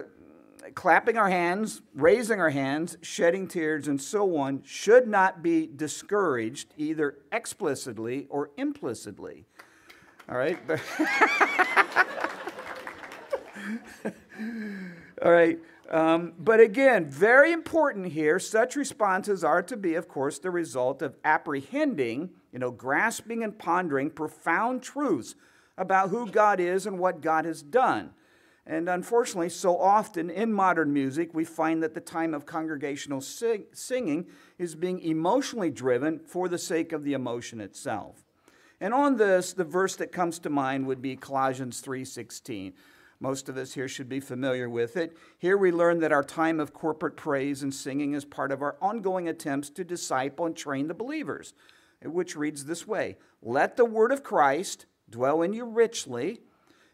clapping 0.73 1.17
our 1.17 1.29
hands, 1.29 1.81
raising 1.93 2.41
our 2.41 2.49
hands, 2.49 2.97
shedding 3.01 3.47
tears, 3.47 3.87
and 3.87 4.01
so 4.01 4.35
on 4.37 4.63
should 4.63 5.07
not 5.07 5.41
be 5.41 5.69
discouraged 5.73 6.73
either 6.77 7.19
explicitly 7.31 8.27
or 8.29 8.49
implicitly. 8.57 9.45
All 10.27 10.37
right? 10.37 10.59
All 15.23 15.31
right. 15.31 15.59
Um, 15.89 16.33
but 16.39 16.59
again, 16.59 17.09
very 17.09 17.51
important 17.51 18.07
here, 18.07 18.39
such 18.39 18.75
responses 18.75 19.43
are 19.43 19.61
to 19.63 19.77
be, 19.77 19.93
of 19.93 20.07
course, 20.07 20.39
the 20.39 20.49
result 20.49 21.01
of 21.01 21.15
apprehending, 21.23 22.31
you 22.55 22.59
know, 22.59 22.71
grasping 22.71 23.43
and 23.43 23.59
pondering 23.59 24.09
profound 24.09 24.81
truths 24.81 25.35
about 25.77 26.09
who 26.09 26.25
God 26.25 26.62
is 26.62 26.85
and 26.85 26.97
what 26.97 27.19
God 27.19 27.43
has 27.43 27.62
done. 27.62 28.12
And 28.65 28.88
unfortunately, 28.88 29.50
so 29.50 29.77
often 29.77 30.29
in 30.29 30.53
modern 30.53 30.93
music, 30.93 31.33
we 31.33 31.43
find 31.43 31.83
that 31.83 31.93
the 31.93 32.00
time 32.00 32.33
of 32.33 32.45
congregational 32.45 33.19
sing- 33.19 33.65
singing 33.74 34.27
is 34.57 34.74
being 34.74 35.01
emotionally 35.01 35.69
driven 35.69 36.17
for 36.17 36.47
the 36.47 36.57
sake 36.57 36.93
of 36.93 37.03
the 37.03 37.12
emotion 37.12 37.59
itself. 37.59 38.24
And 38.79 38.93
on 38.93 39.17
this, 39.17 39.51
the 39.51 39.65
verse 39.65 39.97
that 39.97 40.13
comes 40.13 40.39
to 40.39 40.50
mind 40.50 40.88
would 40.88 41.01
be 41.01 41.17
Colossians 41.17 41.81
3:16. 41.81 42.71
Most 43.19 43.50
of 43.50 43.57
us 43.57 43.74
here 43.74 43.89
should 43.89 44.07
be 44.07 44.21
familiar 44.21 44.69
with 44.69 44.95
it. 44.95 45.17
Here 45.38 45.57
we 45.57 45.74
learn 45.74 46.00
that 46.00 46.13
our 46.13 46.24
time 46.24 46.62
of 46.62 46.74
corporate 46.74 47.17
praise 47.17 47.63
and 47.63 47.74
singing 47.74 48.13
is 48.13 48.24
part 48.24 48.53
of 48.53 48.62
our 48.62 48.77
ongoing 48.81 49.27
attempts 49.27 49.69
to 49.71 49.83
disciple 49.83 50.45
and 50.45 50.55
train 50.55 50.88
the 50.88 50.93
believers, 50.93 51.53
which 52.13 52.35
reads 52.35 52.65
this 52.65 52.88
way 52.88 53.17
Let 53.41 53.77
the 53.77 53.85
word 53.85 54.12
of 54.12 54.24
Christ 54.24 54.85
dwell 55.09 55.41
in 55.41 55.53
you 55.53 55.65
richly 55.65 56.39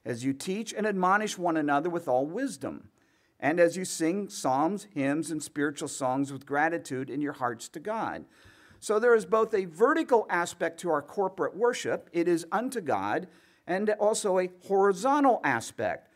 as 0.06 0.24
you 0.24 0.34
teach 0.34 0.74
and 0.74 0.88
admonish 0.88 1.38
one 1.38 1.58
another 1.58 1.90
with 1.90 2.08
all 2.08 2.26
wisdom, 2.26 2.90
and 3.40 3.60
as 3.60 3.78
you 3.78 3.86
sing 3.86 4.30
psalms, 4.30 4.88
hymns, 4.94 5.32
and 5.32 5.42
spiritual 5.42 5.88
songs 5.88 6.32
with 6.32 6.46
gratitude 6.46 7.10
in 7.10 7.22
your 7.22 7.34
hearts 7.34 7.70
to 7.70 7.80
God. 7.80 8.26
So 8.80 8.98
there 8.98 9.16
is 9.16 9.26
both 9.26 9.54
a 9.54 9.66
vertical 9.66 10.26
aspect 10.30 10.80
to 10.80 10.90
our 10.90 11.04
corporate 11.04 11.56
worship, 11.56 12.10
it 12.14 12.28
is 12.28 12.48
unto 12.52 12.82
God, 12.82 13.28
and 13.68 13.90
also 13.92 14.40
a 14.40 14.50
horizontal 14.68 15.40
aspect. 15.44 16.08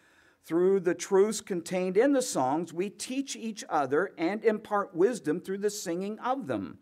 Through 0.43 0.81
the 0.81 0.93
truths 0.95 1.41
contained 1.41 1.97
in 1.97 2.13
the 2.13 2.21
songs, 2.21 2.73
we 2.73 2.89
teach 2.89 3.35
each 3.35 3.63
other 3.69 4.11
and 4.17 4.43
impart 4.43 4.95
wisdom 4.95 5.39
through 5.39 5.59
the 5.59 5.69
singing 5.69 6.19
of 6.19 6.47
them. 6.47 6.79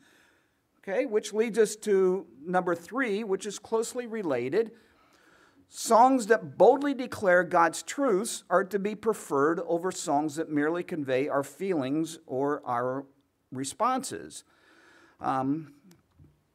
Okay, 0.85 1.05
which 1.05 1.31
leads 1.31 1.57
us 1.57 1.75
to 1.77 2.25
number 2.45 2.75
three, 2.75 3.23
which 3.23 3.45
is 3.45 3.57
closely 3.57 4.05
related 4.05 4.71
Songs 5.75 6.27
that 6.27 6.55
boldly 6.55 6.93
declare 6.93 7.43
God's 7.43 7.81
truths 7.81 8.43
are 8.47 8.63
to 8.63 8.77
be 8.77 8.93
preferred 8.93 9.59
over 9.61 9.91
songs 9.91 10.35
that 10.35 10.47
merely 10.47 10.83
convey 10.83 11.27
our 11.27 11.41
feelings 11.41 12.19
or 12.27 12.61
our 12.63 13.07
responses. 13.51 14.43
Um, 15.19 15.73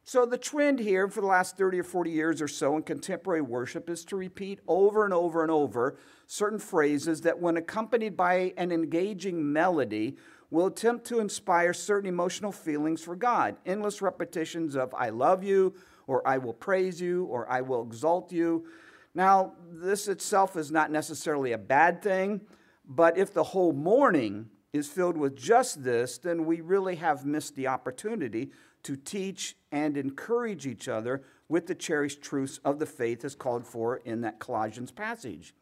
so, 0.05 0.25
the 0.25 0.37
trend 0.37 0.79
here 0.79 1.09
for 1.09 1.19
the 1.19 1.27
last 1.27 1.57
30 1.57 1.81
or 1.81 1.83
40 1.83 2.11
years 2.11 2.41
or 2.41 2.47
so 2.47 2.77
in 2.77 2.83
contemporary 2.83 3.41
worship 3.41 3.89
is 3.89 4.05
to 4.05 4.15
repeat 4.15 4.61
over 4.69 5.03
and 5.03 5.13
over 5.13 5.41
and 5.41 5.51
over 5.51 5.97
certain 6.25 6.57
phrases 6.57 7.19
that, 7.21 7.39
when 7.39 7.57
accompanied 7.57 8.15
by 8.15 8.53
an 8.55 8.71
engaging 8.71 9.51
melody, 9.51 10.15
will 10.51 10.67
attempt 10.67 11.05
to 11.05 11.19
inspire 11.19 11.73
certain 11.73 12.09
emotional 12.09 12.51
feelings 12.51 13.01
for 13.01 13.15
God. 13.15 13.55
Endless 13.65 14.01
repetitions 14.01 14.75
of, 14.75 14.93
I 14.93 15.09
love 15.09 15.43
you, 15.43 15.73
or 16.07 16.27
I 16.27 16.39
will 16.39 16.53
praise 16.53 16.99
you, 16.99 17.25
or 17.25 17.49
I 17.51 17.61
will 17.61 17.83
exalt 17.83 18.31
you. 18.31 18.65
Now, 19.13 19.53
this 19.71 20.07
itself 20.07 20.55
is 20.55 20.71
not 20.71 20.91
necessarily 20.91 21.51
a 21.51 21.57
bad 21.57 22.01
thing, 22.01 22.41
but 22.87 23.17
if 23.17 23.33
the 23.33 23.43
whole 23.43 23.73
morning 23.73 24.49
is 24.73 24.87
filled 24.87 25.17
with 25.17 25.35
just 25.35 25.83
this, 25.83 26.17
then 26.17 26.45
we 26.45 26.61
really 26.61 26.95
have 26.95 27.25
missed 27.25 27.55
the 27.55 27.67
opportunity 27.67 28.51
to 28.83 28.95
teach 28.95 29.55
and 29.71 29.97
encourage 29.97 30.65
each 30.65 30.87
other 30.87 31.23
with 31.47 31.67
the 31.67 31.75
cherished 31.75 32.21
truths 32.21 32.59
of 32.63 32.79
the 32.79 32.85
faith 32.85 33.25
as 33.25 33.35
called 33.35 33.65
for 33.65 33.97
in 33.97 34.21
that 34.21 34.39
Colossians 34.39 34.91
passage. 34.91 35.53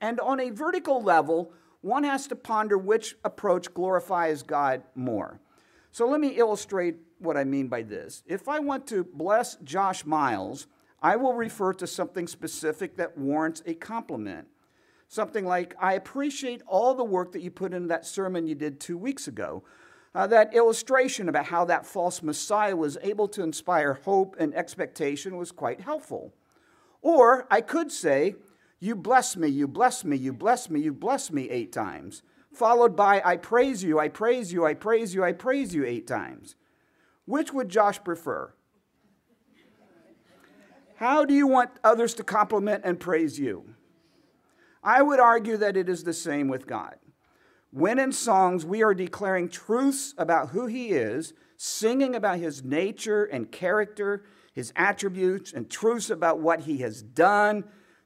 And 0.00 0.20
on 0.20 0.40
a 0.40 0.50
vertical 0.50 1.02
level, 1.02 1.52
one 1.82 2.04
has 2.04 2.26
to 2.28 2.36
ponder 2.36 2.78
which 2.78 3.16
approach 3.24 3.72
glorifies 3.74 4.42
God 4.42 4.82
more. 4.94 5.40
So 5.90 6.08
let 6.08 6.20
me 6.20 6.28
illustrate 6.28 6.96
what 7.18 7.36
I 7.36 7.44
mean 7.44 7.68
by 7.68 7.82
this. 7.82 8.22
If 8.26 8.48
I 8.48 8.60
want 8.60 8.86
to 8.88 9.04
bless 9.04 9.56
Josh 9.56 10.06
Miles, 10.06 10.66
I 11.02 11.16
will 11.16 11.34
refer 11.34 11.72
to 11.74 11.86
something 11.86 12.26
specific 12.26 12.96
that 12.96 13.18
warrants 13.18 13.62
a 13.66 13.74
compliment. 13.74 14.46
Something 15.08 15.44
like, 15.44 15.74
I 15.78 15.94
appreciate 15.94 16.62
all 16.66 16.94
the 16.94 17.04
work 17.04 17.32
that 17.32 17.42
you 17.42 17.50
put 17.50 17.74
into 17.74 17.88
that 17.88 18.06
sermon 18.06 18.46
you 18.46 18.54
did 18.54 18.80
two 18.80 18.96
weeks 18.96 19.28
ago. 19.28 19.62
Uh, 20.14 20.26
that 20.28 20.54
illustration 20.54 21.28
about 21.28 21.46
how 21.46 21.64
that 21.64 21.84
false 21.86 22.22
Messiah 22.22 22.76
was 22.76 22.96
able 23.02 23.28
to 23.28 23.42
inspire 23.42 23.94
hope 24.04 24.36
and 24.38 24.54
expectation 24.54 25.36
was 25.36 25.50
quite 25.50 25.80
helpful. 25.80 26.32
Or 27.02 27.46
I 27.50 27.60
could 27.60 27.90
say, 27.90 28.36
You 28.82 28.96
bless 28.96 29.36
me, 29.36 29.46
you 29.46 29.68
bless 29.68 30.04
me, 30.04 30.16
you 30.16 30.32
bless 30.32 30.68
me, 30.68 30.80
you 30.80 30.92
bless 30.92 31.30
me 31.30 31.48
eight 31.50 31.70
times, 31.72 32.24
followed 32.52 32.96
by, 32.96 33.22
I 33.24 33.36
praise 33.36 33.84
you, 33.84 34.00
I 34.00 34.08
praise 34.08 34.52
you, 34.52 34.66
I 34.66 34.74
praise 34.74 35.14
you, 35.14 35.22
I 35.22 35.30
praise 35.30 35.72
you 35.72 35.84
eight 35.84 36.08
times. 36.08 36.56
Which 37.24 37.52
would 37.52 37.68
Josh 37.68 38.02
prefer? 38.02 38.52
How 40.96 41.24
do 41.24 41.32
you 41.32 41.46
want 41.46 41.70
others 41.84 42.14
to 42.14 42.24
compliment 42.24 42.82
and 42.84 42.98
praise 42.98 43.38
you? 43.38 43.72
I 44.82 45.00
would 45.00 45.20
argue 45.20 45.56
that 45.58 45.76
it 45.76 45.88
is 45.88 46.02
the 46.02 46.12
same 46.12 46.48
with 46.48 46.66
God. 46.66 46.96
When 47.70 48.00
in 48.00 48.10
songs 48.10 48.66
we 48.66 48.82
are 48.82 48.94
declaring 48.94 49.48
truths 49.48 50.12
about 50.18 50.48
who 50.48 50.66
He 50.66 50.88
is, 50.88 51.34
singing 51.56 52.16
about 52.16 52.40
His 52.40 52.64
nature 52.64 53.26
and 53.26 53.52
character, 53.52 54.24
His 54.52 54.72
attributes, 54.74 55.52
and 55.52 55.70
truths 55.70 56.10
about 56.10 56.40
what 56.40 56.62
He 56.62 56.78
has 56.78 57.00
done, 57.00 57.62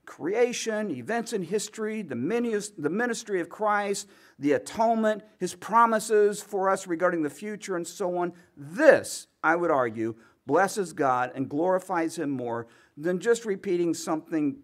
creation, 0.06 0.90
events 0.90 1.32
in 1.32 1.42
history, 1.42 2.00
the 2.02 2.14
ministry 2.14 3.40
of 3.40 3.48
Christ, 3.48 4.08
the 4.38 4.52
atonement, 4.52 5.22
His 5.38 5.54
promises 5.54 6.40
for 6.40 6.70
us 6.70 6.86
regarding 6.86 7.22
the 7.22 7.30
future, 7.30 7.76
and 7.76 7.86
so 7.86 8.16
on. 8.16 8.32
This, 8.56 9.26
I 9.42 9.56
would 9.56 9.70
argue, 9.70 10.14
blesses 10.46 10.92
God 10.92 11.32
and 11.34 11.48
glorifies 11.48 12.16
Him 12.16 12.30
more 12.30 12.68
than 12.96 13.18
just 13.18 13.44
repeating 13.44 13.92
something 13.92 14.58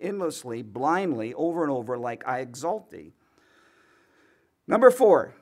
endlessly, 0.00 0.62
blindly, 0.62 1.34
over 1.34 1.62
and 1.62 1.70
over, 1.70 1.98
like 1.98 2.26
I 2.26 2.38
exalt 2.38 2.90
thee. 2.90 3.12
Number 4.66 4.90
four, 4.90 5.34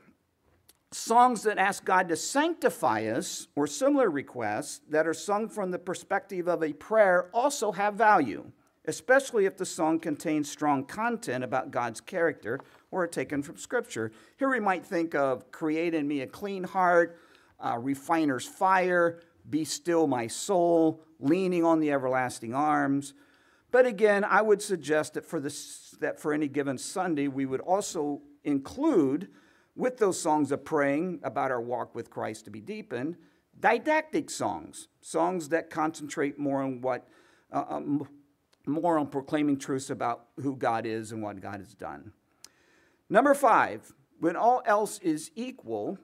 songs 0.91 1.43
that 1.43 1.59
ask 1.59 1.85
God 1.85 2.09
to 2.09 2.17
sanctify 2.17 3.05
us, 3.05 3.47
or 3.55 3.67
similar 3.67 4.11
requests 4.11 4.81
that 4.89 5.07
are 5.07 5.15
sung 5.15 5.49
from 5.49 5.71
the 5.71 5.79
perspective 5.79 6.49
of 6.49 6.63
a 6.63 6.73
prayer, 6.73 7.29
also 7.35 7.73
have 7.73 7.95
value, 7.95 8.51
especially 8.89 9.45
if 9.45 9.57
the 9.59 9.67
song 9.67 10.01
contains 10.01 10.51
strong 10.51 10.83
content 10.83 11.45
about 11.45 11.71
God's 11.71 12.01
character 12.01 12.59
or 12.91 13.03
are 13.05 13.07
taken 13.07 13.43
from 13.43 13.59
Scripture. 13.59 14.11
Here 14.39 14.49
we 14.49 14.61
might 14.61 14.85
think 14.85 15.15
of 15.15 15.53
Create 15.53 15.93
in 15.93 16.09
Me 16.09 16.23
a 16.23 16.27
Clean 16.27 16.65
Heart, 16.65 17.21
uh, 17.61 17.77
Refiner's 17.79 18.47
Fire, 18.47 19.21
Be 19.51 19.67
Still 19.67 20.07
My 20.07 20.27
Soul, 20.27 21.03
leaning 21.21 21.67
on 21.67 21.81
the 21.81 21.93
everlasting 21.93 22.55
arms. 22.55 23.13
But 23.71 23.85
again, 23.85 24.25
I 24.25 24.41
would 24.41 24.63
suggest 24.63 25.15
that 25.15 25.27
for, 25.27 25.39
this, 25.39 25.95
that 26.01 26.19
for 26.19 26.33
any 26.33 26.49
given 26.49 26.79
Sunday, 26.79 27.29
we 27.29 27.45
would 27.45 27.61
also 27.61 28.23
include, 28.43 29.29
with 29.77 29.99
those 29.99 30.19
songs 30.19 30.51
of 30.51 30.65
praying 30.65 31.21
about 31.23 31.51
our 31.51 31.61
walk 31.61 31.95
with 31.95 32.09
Christ 32.09 32.47
to 32.47 32.51
be 32.51 32.63
deepened, 32.63 33.17
didactic 33.61 34.31
songs, 34.31 34.89
songs 35.03 35.51
that 35.51 35.69
concentrate 35.69 36.39
more 36.39 36.63
on 36.63 36.81
what, 36.81 37.07
uh, 37.53 37.65
um, 37.69 38.09
more 38.69 38.99
on 38.99 39.09
proclaiming 39.09 39.59
truths 39.59 39.91
about 39.91 40.27
who 40.41 40.57
God 40.57 40.87
is 40.87 41.13
and 41.13 41.23
what 41.23 41.41
God 41.41 41.61
has 41.61 41.75
done. 41.75 42.13
Number 43.11 43.35
five, 43.35 43.93
when 44.21 44.37
all 44.37 44.63
else 44.67 44.99
is 44.99 45.31
equal, 45.35 45.99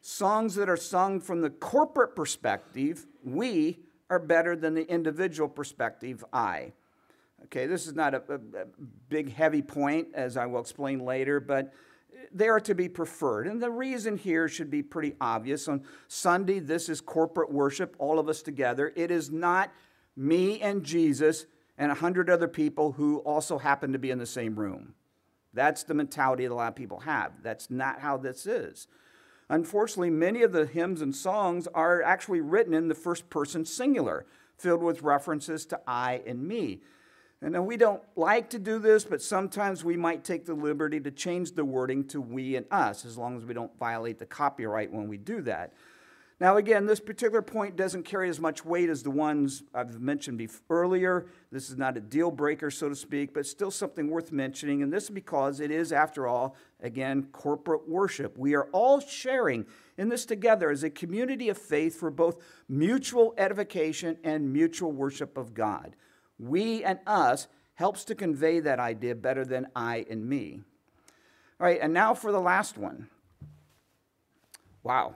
songs 0.00 0.54
that 0.56 0.68
are 0.68 0.76
sung 0.76 1.20
from 1.20 1.40
the 1.40 1.50
corporate 1.50 2.14
perspective, 2.14 3.06
we 3.24 3.80
are 4.10 4.18
better 4.18 4.54
than 4.54 4.74
the 4.74 4.86
individual 4.88 5.48
perspective, 5.48 6.24
I. 6.32 6.72
Okay, 7.44 7.66
this 7.66 7.86
is 7.86 7.94
not 7.94 8.14
a, 8.14 8.22
a, 8.28 8.34
a, 8.34 8.66
big, 9.08 9.32
heavy 9.32 9.62
point, 9.62 10.08
as 10.14 10.36
I 10.36 10.46
will 10.46 10.60
explain 10.60 11.00
later, 11.00 11.40
but 11.40 11.72
they 12.32 12.48
are 12.48 12.60
to 12.60 12.74
be 12.74 12.88
preferred. 12.88 13.46
And 13.46 13.60
the 13.60 13.70
reason 13.70 14.16
here 14.16 14.48
should 14.48 14.70
be 14.70 14.82
pretty 14.82 15.14
obvious. 15.20 15.66
On 15.66 15.82
Sunday, 16.08 16.60
this 16.60 16.88
is 16.88 17.00
corporate 17.00 17.50
worship, 17.50 17.96
all 17.98 18.18
of 18.18 18.28
us 18.28 18.42
together. 18.42 18.92
It 18.94 19.10
is 19.10 19.30
not 19.30 19.72
me 20.16 20.60
and 20.60 20.84
Jesus 20.84 21.46
and 21.82 21.90
a 21.90 21.96
hundred 21.96 22.30
other 22.30 22.46
people 22.46 22.92
who 22.92 23.18
also 23.18 23.58
happen 23.58 23.92
to 23.92 23.98
be 23.98 24.12
in 24.12 24.18
the 24.18 24.24
same 24.24 24.54
room. 24.54 24.94
That's 25.52 25.82
the 25.82 25.94
mentality 25.94 26.46
that 26.46 26.52
a 26.52 26.54
lot 26.54 26.68
of 26.68 26.76
people 26.76 27.00
have. 27.00 27.32
That's 27.42 27.70
not 27.70 27.98
how 27.98 28.18
this 28.18 28.46
is. 28.46 28.86
Unfortunately, 29.48 30.08
many 30.08 30.42
of 30.42 30.52
the 30.52 30.64
hymns 30.64 31.02
and 31.02 31.12
songs 31.12 31.66
are 31.74 32.00
actually 32.00 32.40
written 32.40 32.72
in 32.72 32.86
the 32.86 32.94
first 32.94 33.28
person 33.30 33.64
singular, 33.64 34.26
filled 34.56 34.80
with 34.80 35.02
references 35.02 35.66
to 35.66 35.80
I 35.84 36.22
and 36.24 36.46
me. 36.46 36.82
And 37.40 37.66
we 37.66 37.76
don't 37.76 38.02
like 38.14 38.50
to 38.50 38.60
do 38.60 38.78
this, 38.78 39.02
but 39.02 39.20
sometimes 39.20 39.82
we 39.82 39.96
might 39.96 40.22
take 40.22 40.46
the 40.46 40.54
liberty 40.54 41.00
to 41.00 41.10
change 41.10 41.50
the 41.50 41.64
wording 41.64 42.06
to 42.10 42.20
we 42.20 42.54
and 42.54 42.66
us, 42.70 43.04
as 43.04 43.18
long 43.18 43.36
as 43.36 43.44
we 43.44 43.54
don't 43.54 43.76
violate 43.80 44.20
the 44.20 44.26
copyright 44.26 44.92
when 44.92 45.08
we 45.08 45.16
do 45.16 45.40
that. 45.42 45.72
Now, 46.42 46.56
again, 46.56 46.86
this 46.86 46.98
particular 46.98 47.40
point 47.40 47.76
doesn't 47.76 48.02
carry 48.02 48.28
as 48.28 48.40
much 48.40 48.64
weight 48.64 48.88
as 48.88 49.04
the 49.04 49.12
ones 49.12 49.62
I've 49.72 50.00
mentioned 50.00 50.40
bef- 50.40 50.60
earlier. 50.68 51.26
This 51.52 51.70
is 51.70 51.76
not 51.76 51.96
a 51.96 52.00
deal 52.00 52.32
breaker, 52.32 52.68
so 52.68 52.88
to 52.88 52.96
speak, 52.96 53.32
but 53.32 53.46
still 53.46 53.70
something 53.70 54.10
worth 54.10 54.32
mentioning. 54.32 54.82
And 54.82 54.92
this 54.92 55.04
is 55.04 55.10
because 55.10 55.60
it 55.60 55.70
is, 55.70 55.92
after 55.92 56.26
all, 56.26 56.56
again, 56.80 57.28
corporate 57.30 57.88
worship. 57.88 58.36
We 58.36 58.56
are 58.56 58.64
all 58.72 58.98
sharing 58.98 59.66
in 59.96 60.08
this 60.08 60.26
together 60.26 60.72
as 60.72 60.82
a 60.82 60.90
community 60.90 61.48
of 61.48 61.58
faith 61.58 61.94
for 61.94 62.10
both 62.10 62.42
mutual 62.68 63.34
edification 63.38 64.18
and 64.24 64.52
mutual 64.52 64.90
worship 64.90 65.38
of 65.38 65.54
God. 65.54 65.94
We 66.40 66.82
and 66.82 66.98
us 67.06 67.46
helps 67.74 68.02
to 68.06 68.16
convey 68.16 68.58
that 68.58 68.80
idea 68.80 69.14
better 69.14 69.44
than 69.44 69.68
I 69.76 70.06
and 70.10 70.28
me. 70.28 70.62
All 71.60 71.68
right, 71.68 71.78
and 71.80 71.92
now 71.92 72.14
for 72.14 72.32
the 72.32 72.40
last 72.40 72.76
one. 72.76 73.06
Wow. 74.82 75.14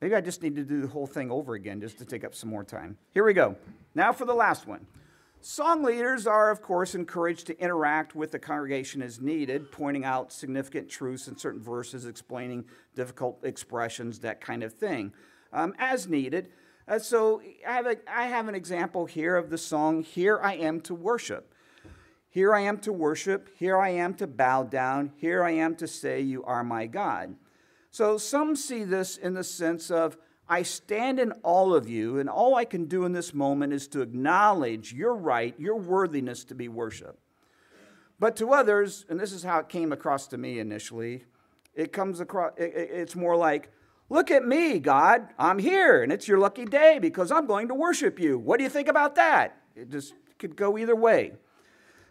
Maybe 0.00 0.14
I 0.14 0.20
just 0.20 0.42
need 0.42 0.56
to 0.56 0.64
do 0.64 0.80
the 0.80 0.88
whole 0.88 1.06
thing 1.06 1.30
over 1.30 1.54
again 1.54 1.80
just 1.80 1.98
to 1.98 2.04
take 2.04 2.24
up 2.24 2.34
some 2.34 2.48
more 2.48 2.64
time. 2.64 2.96
Here 3.12 3.24
we 3.24 3.34
go. 3.34 3.56
Now 3.94 4.12
for 4.12 4.24
the 4.24 4.34
last 4.34 4.66
one. 4.66 4.86
Song 5.42 5.82
leaders 5.82 6.26
are, 6.26 6.50
of 6.50 6.60
course, 6.60 6.94
encouraged 6.94 7.46
to 7.46 7.58
interact 7.58 8.14
with 8.14 8.30
the 8.30 8.38
congregation 8.38 9.00
as 9.00 9.20
needed, 9.20 9.72
pointing 9.72 10.04
out 10.04 10.32
significant 10.32 10.90
truths 10.90 11.28
in 11.28 11.36
certain 11.38 11.62
verses, 11.62 12.04
explaining 12.04 12.66
difficult 12.94 13.42
expressions, 13.42 14.18
that 14.18 14.42
kind 14.42 14.62
of 14.62 14.74
thing, 14.74 15.14
um, 15.54 15.74
as 15.78 16.06
needed. 16.06 16.50
Uh, 16.86 16.98
so 16.98 17.40
I 17.66 17.72
have, 17.72 17.86
a, 17.86 17.96
I 18.06 18.26
have 18.26 18.48
an 18.48 18.54
example 18.54 19.06
here 19.06 19.34
of 19.34 19.48
the 19.48 19.56
song, 19.56 20.02
Here 20.02 20.38
I 20.42 20.56
Am 20.56 20.80
to 20.82 20.94
Worship. 20.94 21.54
Here 22.28 22.54
I 22.54 22.60
am 22.60 22.78
to 22.80 22.92
worship, 22.92 23.48
here 23.56 23.76
I 23.76 23.88
am 23.88 24.14
to 24.14 24.26
bow 24.26 24.62
down, 24.62 25.12
here 25.16 25.42
I 25.42 25.50
am 25.52 25.74
to 25.76 25.88
say, 25.88 26.20
You 26.20 26.44
are 26.44 26.62
my 26.62 26.86
God. 26.86 27.34
So 27.90 28.18
some 28.18 28.56
see 28.56 28.84
this 28.84 29.16
in 29.16 29.34
the 29.34 29.44
sense 29.44 29.90
of, 29.90 30.16
I 30.48 30.62
stand 30.62 31.20
in 31.20 31.32
all 31.42 31.74
of 31.74 31.88
you, 31.88 32.18
and 32.18 32.28
all 32.28 32.56
I 32.56 32.64
can 32.64 32.86
do 32.86 33.04
in 33.04 33.12
this 33.12 33.32
moment 33.32 33.72
is 33.72 33.86
to 33.88 34.00
acknowledge 34.00 34.92
your 34.92 35.14
right, 35.14 35.54
your 35.58 35.76
worthiness 35.76 36.44
to 36.44 36.54
be 36.54 36.68
worshiped. 36.68 37.20
But 38.18 38.36
to 38.36 38.52
others, 38.52 39.06
and 39.08 39.18
this 39.18 39.32
is 39.32 39.42
how 39.42 39.60
it 39.60 39.68
came 39.68 39.92
across 39.92 40.26
to 40.28 40.38
me 40.38 40.58
initially, 40.58 41.24
it 41.74 41.92
comes 41.92 42.20
across, 42.20 42.52
it's 42.56 43.16
more 43.16 43.36
like, 43.36 43.70
Look 44.10 44.32
at 44.32 44.44
me, 44.44 44.80
God, 44.80 45.28
I'm 45.38 45.60
here, 45.60 46.02
and 46.02 46.10
it's 46.10 46.26
your 46.26 46.38
lucky 46.38 46.64
day 46.64 46.98
because 46.98 47.30
I'm 47.30 47.46
going 47.46 47.68
to 47.68 47.74
worship 47.74 48.18
you. 48.18 48.38
What 48.38 48.58
do 48.58 48.64
you 48.64 48.68
think 48.68 48.88
about 48.88 49.14
that? 49.14 49.62
It 49.76 49.88
just 49.88 50.14
could 50.36 50.56
go 50.56 50.76
either 50.76 50.96
way. 50.96 51.34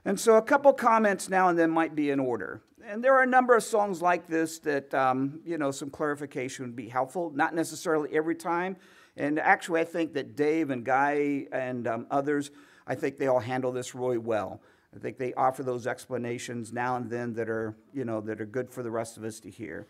And 0.05 0.19
so 0.19 0.35
a 0.35 0.41
couple 0.41 0.73
comments 0.73 1.29
now 1.29 1.49
and 1.49 1.59
then 1.59 1.69
might 1.69 1.95
be 1.95 2.09
in 2.09 2.19
order 2.19 2.61
and 2.89 3.03
there 3.03 3.13
are 3.13 3.21
a 3.21 3.27
number 3.27 3.55
of 3.55 3.63
songs 3.63 4.01
like 4.01 4.25
this 4.25 4.57
that, 4.59 4.91
um, 4.95 5.41
you 5.45 5.59
know, 5.59 5.69
some 5.69 5.91
clarification 5.91 6.65
would 6.65 6.75
be 6.75 6.89
helpful. 6.89 7.31
Not 7.35 7.53
necessarily 7.53 8.09
every 8.15 8.33
time. 8.33 8.77
And 9.15 9.39
actually, 9.39 9.81
I 9.81 9.83
think 9.83 10.13
that 10.13 10.35
Dave 10.35 10.71
and 10.71 10.83
Guy 10.83 11.45
and 11.51 11.87
um, 11.87 12.07
others, 12.09 12.49
I 12.87 12.95
think 12.95 13.19
they 13.19 13.27
all 13.27 13.39
handle 13.39 13.71
this 13.71 13.93
really 13.93 14.17
well. 14.17 14.59
I 14.95 14.97
think 14.97 15.19
they 15.19 15.35
offer 15.35 15.61
those 15.61 15.85
explanations 15.85 16.73
now 16.73 16.95
and 16.95 17.11
then 17.11 17.33
that 17.33 17.47
are, 17.47 17.75
you 17.93 18.05
know, 18.05 18.21
that 18.21 18.41
are 18.41 18.45
good 18.45 18.71
for 18.71 18.81
the 18.81 18.89
rest 18.89 19.17
of 19.17 19.23
us 19.23 19.39
to 19.41 19.51
hear. 19.51 19.85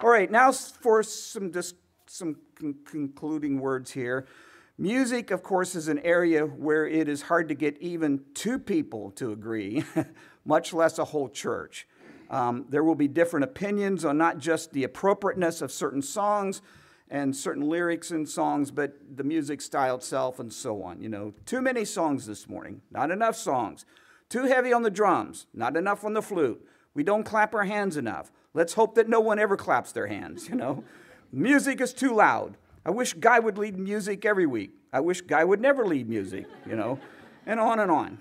All 0.00 0.10
right, 0.10 0.28
now 0.28 0.50
for 0.50 1.04
some 1.04 1.52
just 1.52 1.76
some 2.06 2.36
con- 2.56 2.74
concluding 2.84 3.60
words 3.60 3.92
here. 3.92 4.26
Music, 4.76 5.30
of 5.30 5.42
course, 5.42 5.76
is 5.76 5.86
an 5.86 6.00
area 6.00 6.44
where 6.44 6.86
it 6.86 7.08
is 7.08 7.22
hard 7.22 7.48
to 7.48 7.54
get 7.54 7.78
even 7.80 8.20
two 8.34 8.58
people 8.58 9.12
to 9.12 9.30
agree, 9.30 9.84
much 10.44 10.72
less 10.72 10.98
a 10.98 11.04
whole 11.04 11.28
church. 11.28 11.86
Um, 12.28 12.66
there 12.68 12.82
will 12.82 12.96
be 12.96 13.06
different 13.06 13.44
opinions 13.44 14.04
on 14.04 14.18
not 14.18 14.38
just 14.38 14.72
the 14.72 14.82
appropriateness 14.82 15.62
of 15.62 15.70
certain 15.70 16.02
songs 16.02 16.60
and 17.08 17.36
certain 17.36 17.68
lyrics 17.68 18.10
in 18.10 18.26
songs, 18.26 18.72
but 18.72 18.98
the 19.14 19.22
music 19.22 19.60
style 19.60 19.94
itself 19.94 20.40
and 20.40 20.52
so 20.52 20.82
on. 20.82 21.00
You 21.00 21.08
know, 21.08 21.34
too 21.46 21.60
many 21.60 21.84
songs 21.84 22.26
this 22.26 22.48
morning, 22.48 22.80
not 22.90 23.12
enough 23.12 23.36
songs. 23.36 23.86
Too 24.28 24.44
heavy 24.44 24.72
on 24.72 24.82
the 24.82 24.90
drums, 24.90 25.46
not 25.54 25.76
enough 25.76 26.04
on 26.04 26.14
the 26.14 26.22
flute. 26.22 26.66
We 26.94 27.04
don't 27.04 27.22
clap 27.22 27.54
our 27.54 27.64
hands 27.64 27.96
enough. 27.96 28.32
Let's 28.54 28.74
hope 28.74 28.96
that 28.96 29.08
no 29.08 29.20
one 29.20 29.38
ever 29.38 29.56
claps 29.56 29.92
their 29.92 30.08
hands, 30.08 30.48
you 30.48 30.56
know. 30.56 30.82
music 31.30 31.80
is 31.80 31.92
too 31.92 32.12
loud. 32.12 32.56
I 32.84 32.90
wish 32.90 33.14
Guy 33.14 33.38
would 33.38 33.56
lead 33.56 33.78
music 33.78 34.26
every 34.26 34.46
week. 34.46 34.72
I 34.92 35.00
wish 35.00 35.22
Guy 35.22 35.44
would 35.44 35.60
never 35.60 35.86
lead 35.86 36.08
music, 36.08 36.46
you 36.66 36.76
know, 36.76 37.00
and 37.46 37.58
on 37.58 37.80
and 37.80 37.90
on. 37.90 38.18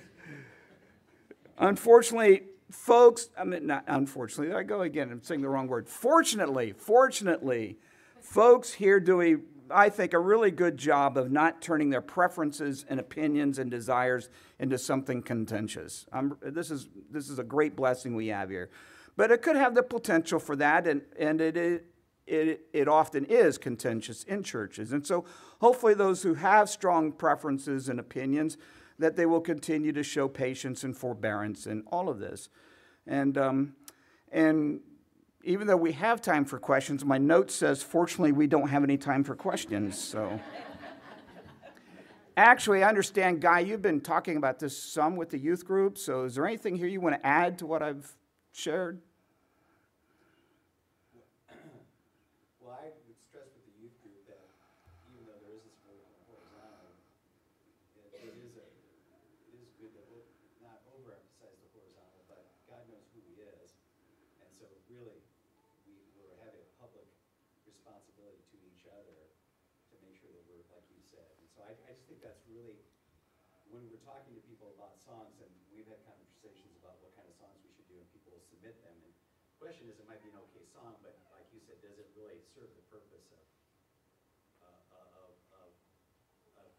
Unfortunately, 1.58 2.43
folks, 2.72 3.30
I 3.38 3.43
mean, 3.43 3.67
not 3.67 3.84
unfortunately, 3.88 4.56
I 4.56 4.63
go 4.63 4.82
again, 4.82 5.12
I'm 5.12 5.24
saying 5.24 5.41
the 5.41 5.50
wrong 5.50 5.67
word. 5.67 5.89
Fortunately, 5.89 6.72
fortunately, 6.72 7.78
folks 8.22 8.74
here 8.74 9.00
do 9.00 9.22
a, 9.22 9.38
I 9.69 9.89
think, 9.89 10.13
a 10.13 10.19
really 10.19 10.52
good 10.52 10.78
job 10.78 11.17
of 11.17 11.32
not 11.32 11.62
turning 11.62 11.89
their 11.89 12.02
preferences 12.02 12.86
and 12.88 13.00
opinions 13.00 13.60
and 13.60 13.69
desires 13.69 14.30
into 14.60 14.78
something 14.78 15.22
contentious. 15.22 16.06
I'm, 16.13 16.38
this, 16.41 16.72
is, 16.72 16.88
this 17.12 17.30
is 17.30 17.39
a 17.39 17.43
great 17.43 17.76
blessing 17.76 18.15
we 18.15 18.28
have 18.28 18.50
here. 18.50 18.69
But 19.19 19.32
it 19.32 19.41
could 19.41 19.58
have 19.58 19.75
the 19.75 19.84
potential 19.84 20.39
for 20.39 20.55
that, 20.55 20.88
and, 20.88 21.01
and 21.19 21.41
it, 21.41 21.58
it, 22.25 22.62
it, 22.71 22.88
often 22.88 23.25
is 23.25 23.58
contentious 23.58 24.23
in 24.23 24.43
churches. 24.43 24.93
And 24.93 25.05
so 25.05 25.25
hopefully, 25.60 25.93
those 25.93 26.23
who 26.23 26.36
have 26.36 26.69
strong 26.69 27.12
preferences 27.12 27.89
and 27.89 27.99
opinions 27.99 28.55
that 28.97 29.17
they 29.17 29.25
will 29.25 29.41
continue 29.41 29.91
to 29.91 30.03
show 30.03 30.29
patience 30.29 30.86
and 30.86 30.95
forbearance 30.95 31.67
in 31.67 31.84
all 31.88 32.08
of 32.08 32.19
this. 32.19 32.47
And, 33.05 33.38
um, 33.38 33.73
and 34.32 34.79
even 35.43 35.67
though 35.67 35.75
we 35.75 35.91
have 35.91 36.21
time 36.21 36.45
for 36.45 36.58
questions, 36.58 37.03
my 37.03 37.17
note 37.17 37.51
says, 37.51 37.84
fortunately, 37.84 38.32
we 38.32 38.47
don't 38.47 38.69
have 38.69 38.86
any 38.86 38.97
time 38.97 39.25
for 39.25 39.36
questions. 39.36 39.99
So, 39.99 40.39
actually, 42.38 42.84
I 42.84 42.88
understand, 42.88 43.41
Guy, 43.41 43.60
you've 43.60 43.82
been 43.82 43.99
talking 43.99 44.38
about 44.38 44.60
this 44.60 44.82
some 44.82 45.17
with 45.17 45.29
the 45.29 45.39
youth 45.39 45.65
group. 45.65 45.97
So, 45.97 46.23
is 46.23 46.36
there 46.36 46.47
anything 46.47 46.77
here 46.77 46.88
you 46.88 47.01
want 47.01 47.15
to 47.15 47.27
add 47.27 47.58
to 47.58 47.65
what 47.65 47.84
I've 47.84 48.15
shared? 48.53 49.01
Question 79.69 79.91
is, 79.91 80.01
it 80.01 80.07
might 80.09 80.23
be 80.25 80.33
an 80.33 80.39
okay 80.49 80.65
song, 80.73 80.97
but 81.05 81.13
like 81.35 81.45
you 81.53 81.61
said, 81.61 81.77
does 81.83 81.93
it 81.99 82.09
really 82.17 82.41
serve 82.55 82.73
the 82.73 82.85
purpose 82.89 83.27
of, 83.29 83.45
uh, 84.65 85.19
of, 85.19 85.31
of, 85.61 85.69
of 86.57 86.71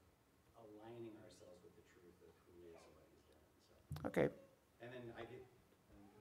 aligning 0.59 1.15
ourselves 1.23 1.63
with 1.63 1.77
the 1.79 1.87
truth 1.93 2.17
of 2.25 2.33
who 2.49 2.57
is 2.67 2.81
and 2.81 2.93
what 2.99 3.07
he's 3.15 3.23
done, 3.31 3.45
so. 3.69 3.77
Okay. 4.11 4.27
And 4.83 4.91
then 4.91 5.13
I 5.15 5.29
get, 5.29 5.45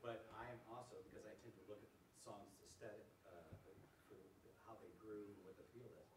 but 0.04 0.28
I 0.36 0.52
am 0.52 0.60
also, 0.68 1.00
because 1.10 1.26
I 1.26 1.34
tend 1.40 1.56
to 1.58 1.66
look 1.72 1.80
at 1.80 1.90
songs 2.22 2.54
aesthetic, 2.62 3.08
uh, 3.26 3.50
for 3.64 4.20
how 4.68 4.76
they 4.84 4.92
grew 5.00 5.26
and 5.26 5.40
what 5.48 5.56
the 5.56 5.66
feel 5.72 5.90
is. 5.90 6.12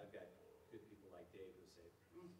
I've 0.00 0.10
got 0.10 0.26
good 0.72 0.82
people 0.88 1.12
like 1.12 1.28
Dave 1.36 1.54
who 1.54 1.64
say, 1.76 1.86
hmm, 2.16 2.32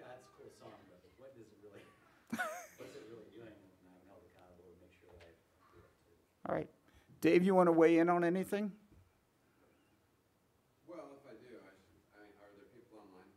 yeah, 0.00 0.18
it's 0.18 0.24
a 0.24 0.32
cool 0.40 0.50
song, 0.56 0.82
but 0.88 1.03
what 1.18 1.34
does 1.36 1.46
it 1.48 1.58
really, 1.62 1.82
what's 2.78 2.94
it 2.96 3.04
really 3.10 3.28
doing? 3.34 3.52
And 3.54 3.90
I'm 3.94 4.04
held 4.08 4.22
accountable 4.28 4.68
to 4.70 4.78
make 4.82 4.94
sure 4.98 5.10
that 5.14 5.24
I 5.24 5.32
do 5.74 5.80
that 5.80 5.92
too. 6.04 6.14
All 6.48 6.54
right. 6.54 6.68
Dave, 7.20 7.42
you 7.44 7.54
want 7.54 7.68
to 7.68 7.72
weigh 7.72 7.98
in 7.98 8.08
on 8.08 8.24
anything? 8.24 8.72
Well, 10.88 10.98
if 11.16 11.24
I 11.26 11.34
do, 11.40 11.54
I 11.56 11.72
should, 11.72 12.00
I, 12.14 12.24
are 12.44 12.52
there 12.56 12.68
people 12.74 12.98
online? 13.00 13.32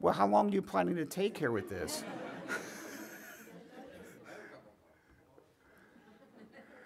Well, 0.00 0.14
how 0.14 0.26
long 0.26 0.50
are 0.50 0.54
you 0.54 0.62
planning 0.62 0.96
to 0.96 1.04
take 1.04 1.36
here 1.38 1.52
with 1.52 1.68
this? 1.68 2.02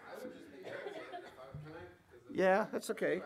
I 0.06 0.22
would 0.22 0.32
just 0.34 0.52
be, 0.52 0.68
if 0.68 0.74
I, 0.74 1.46
can 1.64 1.72
I? 1.72 1.80
is 1.80 2.22
this- 2.28 2.36
Yeah, 2.36 2.66
that's 2.72 2.90
okay. 2.90 3.22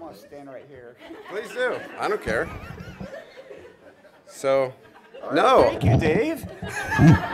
I'm 0.00 0.12
to 0.12 0.18
stand 0.18 0.48
right 0.48 0.64
here. 0.68 0.96
Please 1.28 1.48
do. 1.50 1.76
I 1.98 2.08
don't 2.08 2.22
care. 2.22 2.48
So, 4.26 4.72
no. 5.32 5.64
Thank 5.64 5.84
you, 5.84 5.96
Dave. 5.96 6.46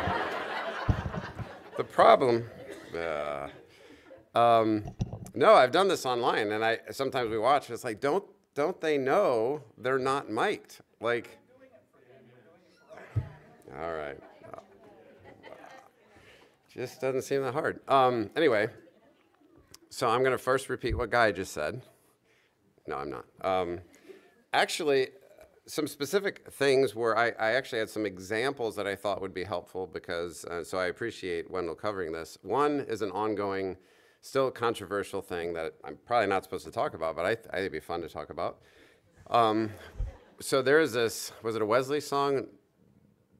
The 1.77 1.83
problem, 1.83 2.45
uh, 2.97 3.49
um, 4.39 4.85
No, 5.35 5.55
I've 5.55 5.73
done 5.73 5.89
this 5.89 6.07
online, 6.07 6.53
and 6.53 6.65
I 6.65 6.79
sometimes 6.93 7.33
we 7.33 7.39
watch. 7.39 7.69
It's 7.69 7.83
like, 7.83 8.01
don't 8.01 8.23
don't 8.55 8.81
they 8.81 8.97
know 8.97 9.61
they're 9.77 9.99
not 9.99 10.31
mic'd? 10.31 10.79
Like, 11.01 11.37
all 13.77 13.93
right, 13.93 14.17
just 16.73 17.01
doesn't 17.01 17.23
seem 17.23 17.43
that 17.43 17.55
hard. 17.55 17.81
Um, 17.89 18.31
anyway, 18.37 18.69
so 19.91 20.09
I'm 20.09 20.23
gonna 20.23 20.39
first 20.39 20.69
repeat 20.69 20.97
what 20.97 21.11
Guy 21.11 21.33
just 21.33 21.53
said. 21.53 21.83
No, 22.87 22.97
I'm 22.97 23.11
not. 23.11 23.25
Um, 23.41 23.81
actually, 24.53 25.09
some 25.67 25.87
specific 25.87 26.53
things 26.53 26.95
where 26.95 27.17
I, 27.17 27.29
I 27.31 27.53
actually 27.53 27.79
had 27.79 27.89
some 27.89 28.05
examples 28.05 28.77
that 28.77 28.87
I 28.87 28.95
thought 28.95 29.21
would 29.23 29.33
be 29.33 29.45
helpful 29.45 29.87
because, 29.87 30.45
uh, 30.45 30.63
so 30.63 30.79
I 30.79 30.87
appreciate 30.87 31.51
Wendell 31.51 31.75
covering 31.75 32.13
this. 32.13 32.37
One 32.43 32.81
is 32.81 33.01
an 33.01 33.11
ongoing, 33.13 33.77
still 34.21 34.51
controversial 34.51 35.23
thing 35.23 35.55
that 35.55 35.75
I'm 35.83 35.97
probably 36.05 36.29
not 36.29 36.45
supposed 36.45 36.67
to 36.67 36.71
talk 36.71 36.95
about, 36.95 37.17
but 37.17 37.25
I, 37.25 37.35
th- 37.35 37.47
I 37.49 37.57
think 37.57 37.61
it'd 37.61 37.73
be 37.73 37.81
fun 37.81 38.03
to 38.03 38.09
talk 38.09 38.29
about. 38.31 38.59
Um, 39.31 39.71
so 40.41 40.61
there 40.61 40.81
is 40.81 40.93
this, 40.93 41.33
was 41.43 41.57
it 41.57 41.63
a 41.63 41.67
Wesley 41.67 42.01
song? 42.01 42.47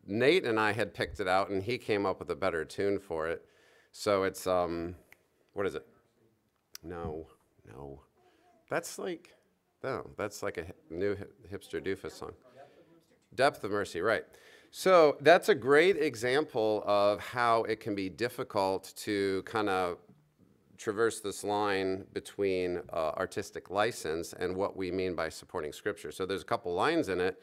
Nate 0.07 0.45
and 0.45 0.59
I 0.59 0.73
had 0.73 0.95
picked 0.95 1.21
it 1.21 1.29
out, 1.29 1.51
and 1.51 1.63
he 1.63 1.79
came 1.79 2.07
up 2.07 2.19
with 2.19 2.31
a 2.31 2.37
better 2.37 2.65
tune 2.65 2.99
for 2.99 3.29
it. 3.29 3.45
So 3.93 4.23
it's, 4.25 4.47
um, 4.47 4.95
what 5.53 5.67
is 5.67 5.75
it? 5.75 5.87
No, 6.83 7.27
no. 7.67 8.01
That's 8.69 8.99
like, 8.99 9.35
no, 9.83 10.11
that's 10.17 10.43
like 10.43 10.59
a 10.59 10.67
new 10.91 11.17
hipster 11.53 11.81
doofus 11.81 12.13
song. 12.13 12.33
Depth 13.35 13.65
of 13.65 13.71
Mercy, 13.71 14.01
right. 14.01 14.25
So 14.71 15.17
that's 15.21 15.49
a 15.49 15.55
great 15.55 15.97
example 15.97 16.83
of 16.87 17.21
how 17.21 17.63
it 17.65 17.81
can 17.81 17.95
be 17.95 18.09
difficult 18.09 18.93
to 18.97 19.43
kind 19.45 19.69
of 19.69 19.99
traverse 20.79 21.21
this 21.21 21.45
line 21.45 22.05
between 22.13 22.81
uh, 22.93 23.13
artistic 23.17 23.71
license 23.71 24.33
and 24.33 24.57
what 24.57 24.77
we 24.77 24.91
mean 24.91 25.15
by 25.15 25.29
supporting 25.29 25.73
scripture. 25.73 26.11
So 26.11 26.27
there's 26.27 26.43
a 26.43 26.47
couple 26.47 26.75
lines 26.75 27.09
in 27.09 27.21
it 27.21 27.41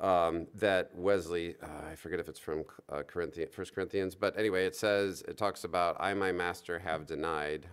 um, 0.00 0.46
that 0.54 0.90
Wesley, 0.94 1.56
uh, 1.62 1.90
I 1.90 1.94
forget 1.94 2.18
if 2.18 2.28
it's 2.28 2.38
from 2.38 2.64
uh, 2.88 3.02
Corinthian, 3.06 3.48
1 3.54 3.66
Corinthians, 3.74 4.14
but 4.14 4.36
anyway, 4.38 4.64
it 4.64 4.74
says, 4.74 5.22
it 5.28 5.36
talks 5.36 5.64
about, 5.64 5.96
I, 6.00 6.14
my 6.14 6.32
master, 6.32 6.78
have 6.78 7.06
denied. 7.06 7.66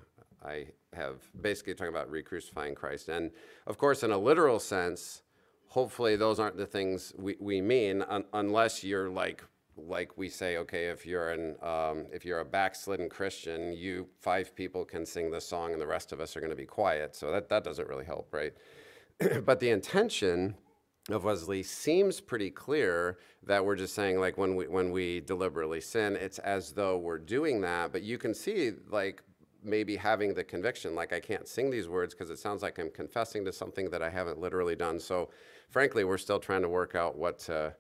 I 0.44 0.68
have 0.94 1.22
basically 1.42 1.74
talking 1.74 1.94
about 1.94 2.10
re-crucifying 2.10 2.76
Christ. 2.76 3.10
And 3.10 3.32
of 3.68 3.78
course, 3.78 4.04
in 4.04 4.12
a 4.12 4.18
literal 4.18 4.60
sense, 4.60 5.22
hopefully 5.68 6.16
those 6.16 6.40
aren't 6.40 6.58
the 6.58 6.66
things 6.66 7.14
we, 7.18 7.36
we 7.40 7.62
mean 7.62 8.02
un- 8.04 8.26
unless 8.34 8.84
you're 8.84 9.10
like 9.10 9.44
like 9.78 10.18
we 10.18 10.28
say 10.28 10.58
okay 10.58 10.88
if 10.88 11.06
you're 11.06 11.30
an 11.30 11.56
um, 11.62 12.06
if 12.12 12.26
you're 12.26 12.42
a 12.42 12.46
backslidden 12.46 13.08
christian 13.08 13.72
you 13.72 14.06
five 14.20 14.54
people 14.54 14.84
can 14.84 15.06
sing 15.06 15.32
this 15.32 15.48
song 15.48 15.72
and 15.72 15.82
the 15.82 15.88
rest 15.88 16.12
of 16.12 16.20
us 16.20 16.36
are 16.36 16.42
going 16.42 16.50
to 16.50 16.56
be 16.56 16.66
quiet 16.66 17.16
so 17.16 17.32
that, 17.32 17.48
that 17.48 17.64
doesn't 17.64 17.88
really 17.88 18.04
help 18.04 18.28
right 18.34 18.54
but 19.46 19.62
the 19.62 19.70
intention 19.70 20.54
of 21.10 21.24
Wesley 21.24 21.64
seems 21.64 22.20
pretty 22.20 22.52
clear 22.52 23.18
that 23.44 23.64
we're 23.64 23.76
just 23.76 23.96
saying 23.96 24.20
like 24.20 24.38
when 24.38 24.56
we 24.56 24.68
when 24.68 24.92
we 24.92 25.22
deliberately 25.22 25.82
sin, 25.82 26.16
it's 26.16 26.40
as 26.40 26.74
though 26.74 26.98
we're 26.98 27.18
doing 27.18 27.62
that. 27.62 27.92
But 27.92 28.04
you 28.04 28.18
can 28.18 28.34
see 28.34 28.74
like 28.90 29.24
maybe 29.64 29.96
having 29.96 30.34
the 30.34 30.44
conviction 30.44 30.96
like 30.96 31.14
I 31.14 31.20
can't 31.20 31.48
sing 31.48 31.70
these 31.70 31.88
words 31.88 32.14
because 32.14 32.30
it 32.30 32.40
sounds 32.40 32.62
like 32.62 32.80
I'm 32.80 32.90
confessing 32.92 33.46
to 33.46 33.54
something 33.54 33.90
that 33.90 34.02
I 34.02 34.10
haven't 34.10 34.40
literally 34.40 34.76
done. 34.76 35.00
So 35.00 35.30
frankly, 35.70 36.04
we're 36.04 36.18
still 36.18 36.40
trying 36.40 36.62
to 36.62 36.70
work 36.70 36.96
out 36.96 37.18
what 37.18 37.40
to 37.40 37.76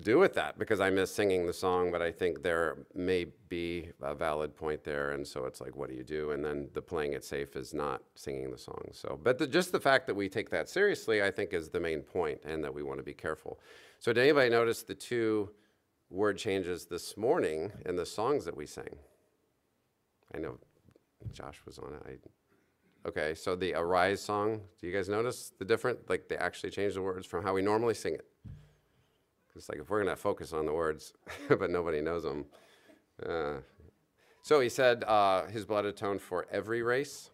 do 0.00 0.18
with 0.18 0.32
that 0.34 0.58
because 0.58 0.80
I 0.80 0.88
miss 0.90 1.14
singing 1.14 1.46
the 1.46 1.52
song, 1.52 1.90
but 1.90 2.00
I 2.00 2.10
think 2.10 2.42
there 2.42 2.78
may 2.94 3.26
be 3.48 3.90
a 4.00 4.14
valid 4.14 4.56
point 4.56 4.82
there. 4.84 5.10
And 5.10 5.26
so 5.26 5.44
it's 5.44 5.60
like, 5.60 5.76
what 5.76 5.90
do 5.90 5.94
you 5.94 6.02
do? 6.02 6.30
And 6.30 6.42
then 6.42 6.68
the 6.72 6.80
playing 6.80 7.12
it 7.12 7.24
safe 7.24 7.56
is 7.56 7.74
not 7.74 8.02
singing 8.14 8.50
the 8.50 8.58
song. 8.58 8.88
So, 8.92 9.20
but 9.22 9.38
the, 9.38 9.46
just 9.46 9.70
the 9.70 9.80
fact 9.80 10.06
that 10.06 10.14
we 10.14 10.28
take 10.28 10.48
that 10.50 10.68
seriously, 10.68 11.22
I 11.22 11.30
think, 11.30 11.52
is 11.52 11.68
the 11.68 11.80
main 11.80 12.00
point 12.00 12.40
and 12.44 12.64
that 12.64 12.72
we 12.72 12.82
want 12.82 12.98
to 12.98 13.04
be 13.04 13.12
careful. 13.12 13.60
So, 13.98 14.12
did 14.12 14.22
anybody 14.22 14.48
notice 14.48 14.82
the 14.82 14.94
two 14.94 15.50
word 16.08 16.38
changes 16.38 16.86
this 16.86 17.16
morning 17.16 17.70
in 17.84 17.96
the 17.96 18.06
songs 18.06 18.44
that 18.46 18.56
we 18.56 18.66
sang? 18.66 18.96
I 20.34 20.38
know 20.38 20.58
Josh 21.32 21.60
was 21.66 21.78
on 21.78 21.94
it. 21.94 22.02
I, 22.06 23.08
okay, 23.08 23.34
so 23.34 23.54
the 23.56 23.74
Arise 23.74 24.20
song, 24.20 24.60
do 24.80 24.86
you 24.86 24.92
guys 24.92 25.08
notice 25.08 25.52
the 25.58 25.64
different? 25.64 26.08
Like 26.08 26.28
they 26.28 26.36
actually 26.36 26.70
changed 26.70 26.96
the 26.96 27.02
words 27.02 27.26
from 27.26 27.42
how 27.42 27.54
we 27.54 27.62
normally 27.62 27.94
sing 27.94 28.14
it. 28.14 28.26
It's 29.54 29.68
like 29.68 29.78
if 29.78 29.90
we're 29.90 30.02
going 30.02 30.14
to 30.14 30.20
focus 30.20 30.52
on 30.52 30.66
the 30.66 30.72
words, 30.72 31.12
but 31.48 31.70
nobody 31.70 32.00
knows 32.00 32.22
them. 32.22 32.46
Uh, 33.24 33.54
so 34.42 34.60
he 34.60 34.68
said 34.68 35.04
uh, 35.04 35.46
his 35.46 35.64
blood 35.64 35.84
atoned 35.84 36.20
for 36.20 36.46
every 36.50 36.82
race. 36.82 37.30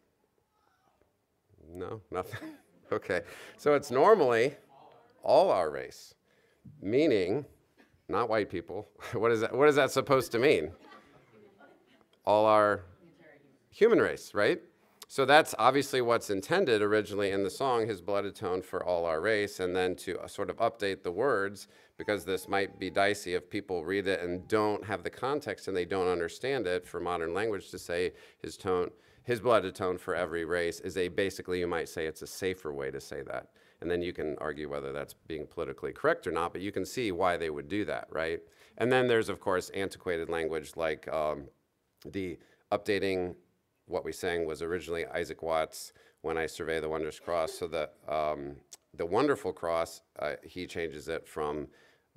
No, 1.73 2.01
nothing. 2.11 2.51
okay. 2.93 3.23
So 3.57 3.75
it's 3.75 3.91
normally 3.91 4.57
all 5.23 5.51
our 5.51 5.71
race, 5.71 6.15
meaning 6.83 7.45
not 8.09 8.29
white 8.29 8.51
people. 8.51 8.89
what, 9.13 9.31
is 9.31 9.41
that, 9.41 9.55
what 9.55 9.69
is 9.69 9.77
that 9.77 9.91
supposed 9.91 10.33
to 10.33 10.39
mean? 10.39 10.73
All 12.25 12.47
our 12.47 12.85
human 13.71 14.01
race, 14.01 14.33
right? 14.35 14.61
So 15.11 15.25
that's 15.25 15.55
obviously 15.59 16.03
what's 16.03 16.29
intended 16.29 16.83
originally 16.83 17.31
in 17.31 17.43
the 17.43 17.49
song, 17.49 17.87
His 17.87 18.03
Blood 18.03 18.27
Atoned 18.27 18.67
for 18.67 18.85
All 18.85 19.07
Our 19.07 19.23
Race, 19.23 19.59
and 19.59 19.75
then 19.75 19.97
to 19.97 20.19
uh, 20.19 20.27
sort 20.27 20.51
of 20.51 20.59
update 20.59 21.03
the 21.03 21.11
words, 21.11 21.69
because 21.97 22.27
this 22.27 22.47
might 22.47 22.79
be 22.79 22.91
dicey 22.91 23.33
if 23.33 23.49
people 23.49 23.87
read 23.87 24.07
it 24.07 24.21
and 24.21 24.47
don't 24.49 24.85
have 24.85 25.03
the 25.03 25.11
context 25.11 25.67
and 25.67 25.75
they 25.75 25.87
don't 25.87 26.09
understand 26.09 26.67
it 26.67 26.87
for 26.87 27.01
modern 27.01 27.33
language 27.33 27.71
to 27.71 27.79
say 27.79 28.13
His, 28.43 28.59
tone, 28.59 28.91
his 29.25 29.41
Blood 29.41 29.65
Atoned 29.65 29.99
for 29.99 30.15
Every 30.15 30.45
Race 30.45 30.81
is 30.81 30.99
a 30.99 31.09
basically, 31.09 31.59
you 31.59 31.67
might 31.67 31.89
say 31.89 32.05
it's 32.05 32.21
a 32.21 32.27
safer 32.27 32.75
way 32.75 32.91
to 32.91 33.01
say 33.01 33.23
that. 33.23 33.49
And 33.81 33.91
then 33.91 34.03
you 34.03 34.13
can 34.13 34.37
argue 34.43 34.69
whether 34.69 34.93
that's 34.93 35.15
being 35.15 35.47
politically 35.47 35.93
correct 35.93 36.27
or 36.27 36.33
not, 36.33 36.53
but 36.53 36.61
you 36.61 36.71
can 36.71 36.85
see 36.85 37.13
why 37.13 37.39
they 37.39 37.49
would 37.49 37.69
do 37.69 37.87
that, 37.87 38.09
right? 38.11 38.41
And 38.77 38.93
then 38.93 39.09
there's, 39.09 39.31
of 39.31 39.41
course, 39.41 39.71
antiquated 39.71 40.29
language 40.29 40.73
like 40.77 41.09
um, 41.09 41.45
the 42.05 42.39
updating 42.71 43.35
what 43.89 44.05
we 44.05 44.13
sang 44.13 44.47
was 44.47 44.63
originally 44.63 45.07
Isaac 45.07 45.43
Watts, 45.43 45.93
When 46.23 46.39
I 46.39 46.47
Survey 46.47 46.81
the 46.81 46.89
Wondrous 46.89 47.19
Cross. 47.19 47.55
So 47.55 47.67
the, 47.67 47.91
um, 48.09 48.57
the 48.95 49.07
Wonderful 49.07 49.53
Cross, 49.53 50.03
uh, 50.19 50.35
he 50.43 50.67
changes 50.67 51.09
it 51.09 51.27
from 51.27 51.69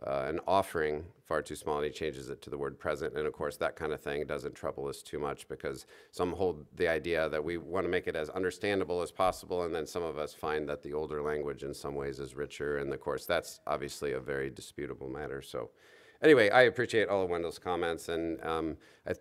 uh, 0.05 0.25
an 0.27 0.39
offering, 0.47 1.03
far 1.23 1.41
too 1.41 1.55
small, 1.55 1.77
and 1.77 1.85
he 1.85 1.91
changes 1.91 2.29
it 2.29 2.41
to 2.41 2.49
the 2.49 2.57
word 2.57 2.79
present. 2.79 3.15
And 3.15 3.27
of 3.27 3.33
course, 3.33 3.55
that 3.57 3.75
kind 3.75 3.93
of 3.93 4.01
thing 4.01 4.25
doesn't 4.25 4.55
trouble 4.55 4.87
us 4.87 5.03
too 5.03 5.19
much 5.19 5.47
because 5.47 5.85
some 6.11 6.33
hold 6.33 6.65
the 6.75 6.87
idea 6.87 7.29
that 7.29 7.43
we 7.43 7.57
want 7.57 7.85
to 7.85 7.89
make 7.89 8.07
it 8.07 8.15
as 8.15 8.29
understandable 8.29 9.01
as 9.01 9.11
possible, 9.11 9.63
and 9.63 9.73
then 9.73 9.85
some 9.85 10.01
of 10.03 10.17
us 10.17 10.33
find 10.33 10.67
that 10.69 10.81
the 10.81 10.93
older 10.93 11.21
language 11.21 11.63
in 11.63 11.73
some 11.73 11.93
ways 11.93 12.19
is 12.19 12.35
richer. 12.35 12.79
And 12.79 12.91
of 12.91 12.99
course, 12.99 13.25
that's 13.25 13.59
obviously 13.67 14.13
a 14.13 14.19
very 14.19 14.49
disputable 14.49 15.07
matter. 15.07 15.41
So, 15.43 15.69
anyway, 16.23 16.49
I 16.49 16.63
appreciate 16.63 17.07
all 17.07 17.23
of 17.23 17.29
Wendell's 17.29 17.59
comments, 17.59 18.09
and 18.09 18.43
um, 18.43 18.77
I, 19.07 19.13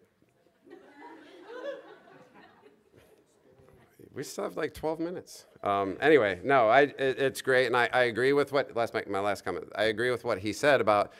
we 4.12 4.22
still 4.22 4.44
have 4.44 4.56
like 4.56 4.74
12 4.74 5.00
minutes. 5.00 5.46
Um, 5.62 5.96
anyway, 6.00 6.40
no, 6.42 6.68
I, 6.68 6.82
it, 6.82 6.98
it's 6.98 7.42
great, 7.42 7.66
and 7.66 7.76
I, 7.76 7.88
I 7.92 8.02
agree 8.04 8.32
with 8.32 8.52
what 8.52 8.74
last 8.74 8.94
my, 8.94 9.04
my 9.08 9.20
last 9.20 9.44
comment. 9.44 9.66
I 9.76 9.84
agree 9.84 10.10
with 10.10 10.24
what 10.24 10.38
he 10.38 10.52
said 10.52 10.80
about 10.80 11.12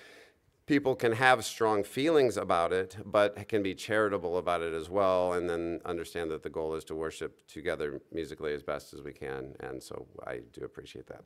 people 0.67 0.95
can 0.95 1.13
have 1.13 1.45
strong 1.45 1.83
feelings 1.83 2.37
about 2.37 2.73
it, 2.73 2.97
but 3.05 3.49
can 3.49 3.63
be 3.63 3.75
charitable 3.75 4.39
about 4.39 4.63
it 4.63 4.73
as 4.73 4.89
well, 4.89 5.33
and 5.33 5.49
then 5.49 5.81
understand 5.85 6.31
that 6.31 6.43
the 6.43 6.51
goal 6.51 6.75
is 6.75 6.85
to 6.85 6.95
worship 6.95 7.47
together 7.49 8.01
musically 8.13 8.53
as 8.53 8.63
best 8.63 8.95
as 8.95 9.03
we 9.03 9.13
can. 9.13 9.55
And 9.61 9.83
so 9.83 10.07
I 10.27 10.41
do 10.53 10.65
appreciate 10.65 11.07
that. 11.09 11.25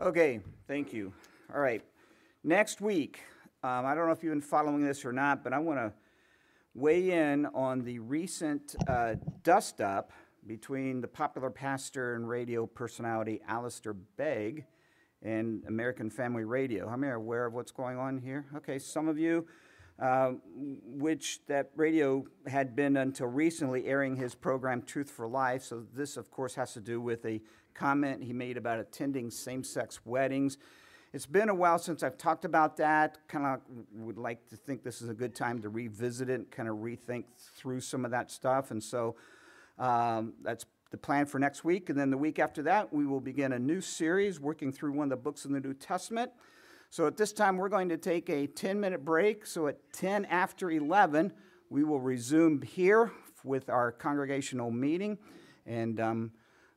Okay, 0.00 0.40
thank 0.66 0.92
you. 0.92 1.12
All 1.54 1.60
right. 1.60 1.82
Next 2.42 2.80
week, 2.80 3.20
um, 3.62 3.84
I 3.84 3.94
don't 3.94 4.06
know 4.06 4.12
if 4.12 4.22
you've 4.22 4.32
been 4.32 4.40
following 4.40 4.82
this 4.82 5.04
or 5.04 5.12
not, 5.12 5.44
but 5.44 5.52
I 5.52 5.58
want 5.58 5.78
to 5.78 5.92
weigh 6.74 7.10
in 7.10 7.44
on 7.44 7.84
the 7.84 7.98
recent 7.98 8.74
uh, 8.88 9.16
dust 9.42 9.82
up 9.82 10.14
between 10.46 11.02
the 11.02 11.06
popular 11.06 11.50
pastor 11.50 12.14
and 12.14 12.26
radio 12.26 12.64
personality 12.64 13.42
Alistair 13.46 13.92
Begg 13.92 14.64
and 15.20 15.62
American 15.66 16.08
Family 16.08 16.44
Radio. 16.44 16.88
How 16.88 16.96
many 16.96 17.12
are 17.12 17.16
aware 17.16 17.44
of 17.44 17.52
what's 17.52 17.72
going 17.72 17.98
on 17.98 18.16
here? 18.16 18.46
Okay, 18.56 18.78
some 18.78 19.06
of 19.06 19.18
you, 19.18 19.46
uh, 19.98 20.30
which 20.56 21.40
that 21.46 21.72
radio 21.76 22.24
had 22.46 22.74
been 22.74 22.96
until 22.96 23.26
recently 23.26 23.84
airing 23.84 24.16
his 24.16 24.34
program 24.34 24.80
Truth 24.80 25.10
for 25.10 25.28
Life. 25.28 25.62
So, 25.62 25.84
this, 25.94 26.16
of 26.16 26.30
course, 26.30 26.54
has 26.54 26.72
to 26.72 26.80
do 26.80 27.02
with 27.02 27.22
a 27.26 27.42
comment 27.74 28.22
he 28.24 28.32
made 28.32 28.56
about 28.56 28.78
attending 28.78 29.30
same 29.30 29.62
sex 29.62 30.00
weddings. 30.06 30.56
It's 31.12 31.26
been 31.26 31.48
a 31.48 31.54
while 31.54 31.78
since 31.80 32.04
I've 32.04 32.16
talked 32.16 32.44
about 32.44 32.76
that. 32.76 33.18
Kind 33.26 33.44
of 33.44 33.60
would 33.94 34.16
like 34.16 34.48
to 34.50 34.56
think 34.56 34.84
this 34.84 35.02
is 35.02 35.08
a 35.08 35.14
good 35.14 35.34
time 35.34 35.60
to 35.62 35.68
revisit 35.68 36.30
it, 36.30 36.34
and 36.34 36.50
kind 36.52 36.68
of 36.68 36.76
rethink 36.76 37.24
through 37.56 37.80
some 37.80 38.04
of 38.04 38.12
that 38.12 38.30
stuff. 38.30 38.70
And 38.70 38.80
so 38.80 39.16
um, 39.76 40.34
that's 40.40 40.66
the 40.92 40.96
plan 40.96 41.26
for 41.26 41.40
next 41.40 41.64
week. 41.64 41.90
And 41.90 41.98
then 41.98 42.10
the 42.10 42.16
week 42.16 42.38
after 42.38 42.62
that, 42.62 42.92
we 42.92 43.06
will 43.06 43.20
begin 43.20 43.52
a 43.52 43.58
new 43.58 43.80
series 43.80 44.38
working 44.38 44.70
through 44.70 44.92
one 44.92 45.06
of 45.06 45.10
the 45.10 45.16
books 45.16 45.44
in 45.44 45.52
the 45.52 45.58
New 45.58 45.74
Testament. 45.74 46.30
So 46.90 47.08
at 47.08 47.16
this 47.16 47.32
time, 47.32 47.56
we're 47.56 47.68
going 47.68 47.88
to 47.88 47.96
take 47.96 48.28
a 48.30 48.46
10-minute 48.46 49.04
break. 49.04 49.46
So 49.46 49.66
at 49.66 49.78
10 49.92 50.26
after 50.26 50.70
11, 50.70 51.32
we 51.70 51.82
will 51.82 52.00
resume 52.00 52.62
here 52.62 53.10
with 53.42 53.68
our 53.68 53.90
congregational 53.90 54.70
meeting. 54.70 55.18
And 55.66 55.98
um, 55.98 56.30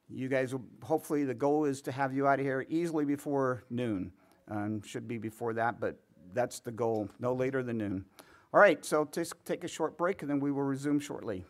you 0.10 0.28
guys 0.28 0.54
will, 0.54 0.65
hopefully, 0.82 1.24
the 1.24 1.36
goal 1.36 1.65
is 1.65 1.84
to 1.84 1.91
have 1.91 2.15
you 2.15 2.28
out 2.28 2.39
of 2.39 2.46
here 2.46 2.65
easily 2.67 3.06
before 3.06 3.63
noon. 3.69 4.12
Should 4.86 5.08
be 5.08 5.18
before 5.18 5.54
that, 5.54 5.80
but 5.80 5.96
that's 6.34 6.60
the 6.60 6.72
goal, 6.72 7.10
no 7.20 7.34
later 7.34 7.63
than 7.63 7.78
noon. 7.78 8.06
All 8.54 8.60
right, 8.60 8.84
so 8.86 9.08
just 9.12 9.34
take 9.46 9.63
a 9.63 9.68
short 9.68 9.98
break, 9.98 10.22
and 10.22 10.30
then 10.30 10.39
we 10.39 10.52
will 10.52 10.63
resume 10.63 11.00
shortly. 11.00 11.44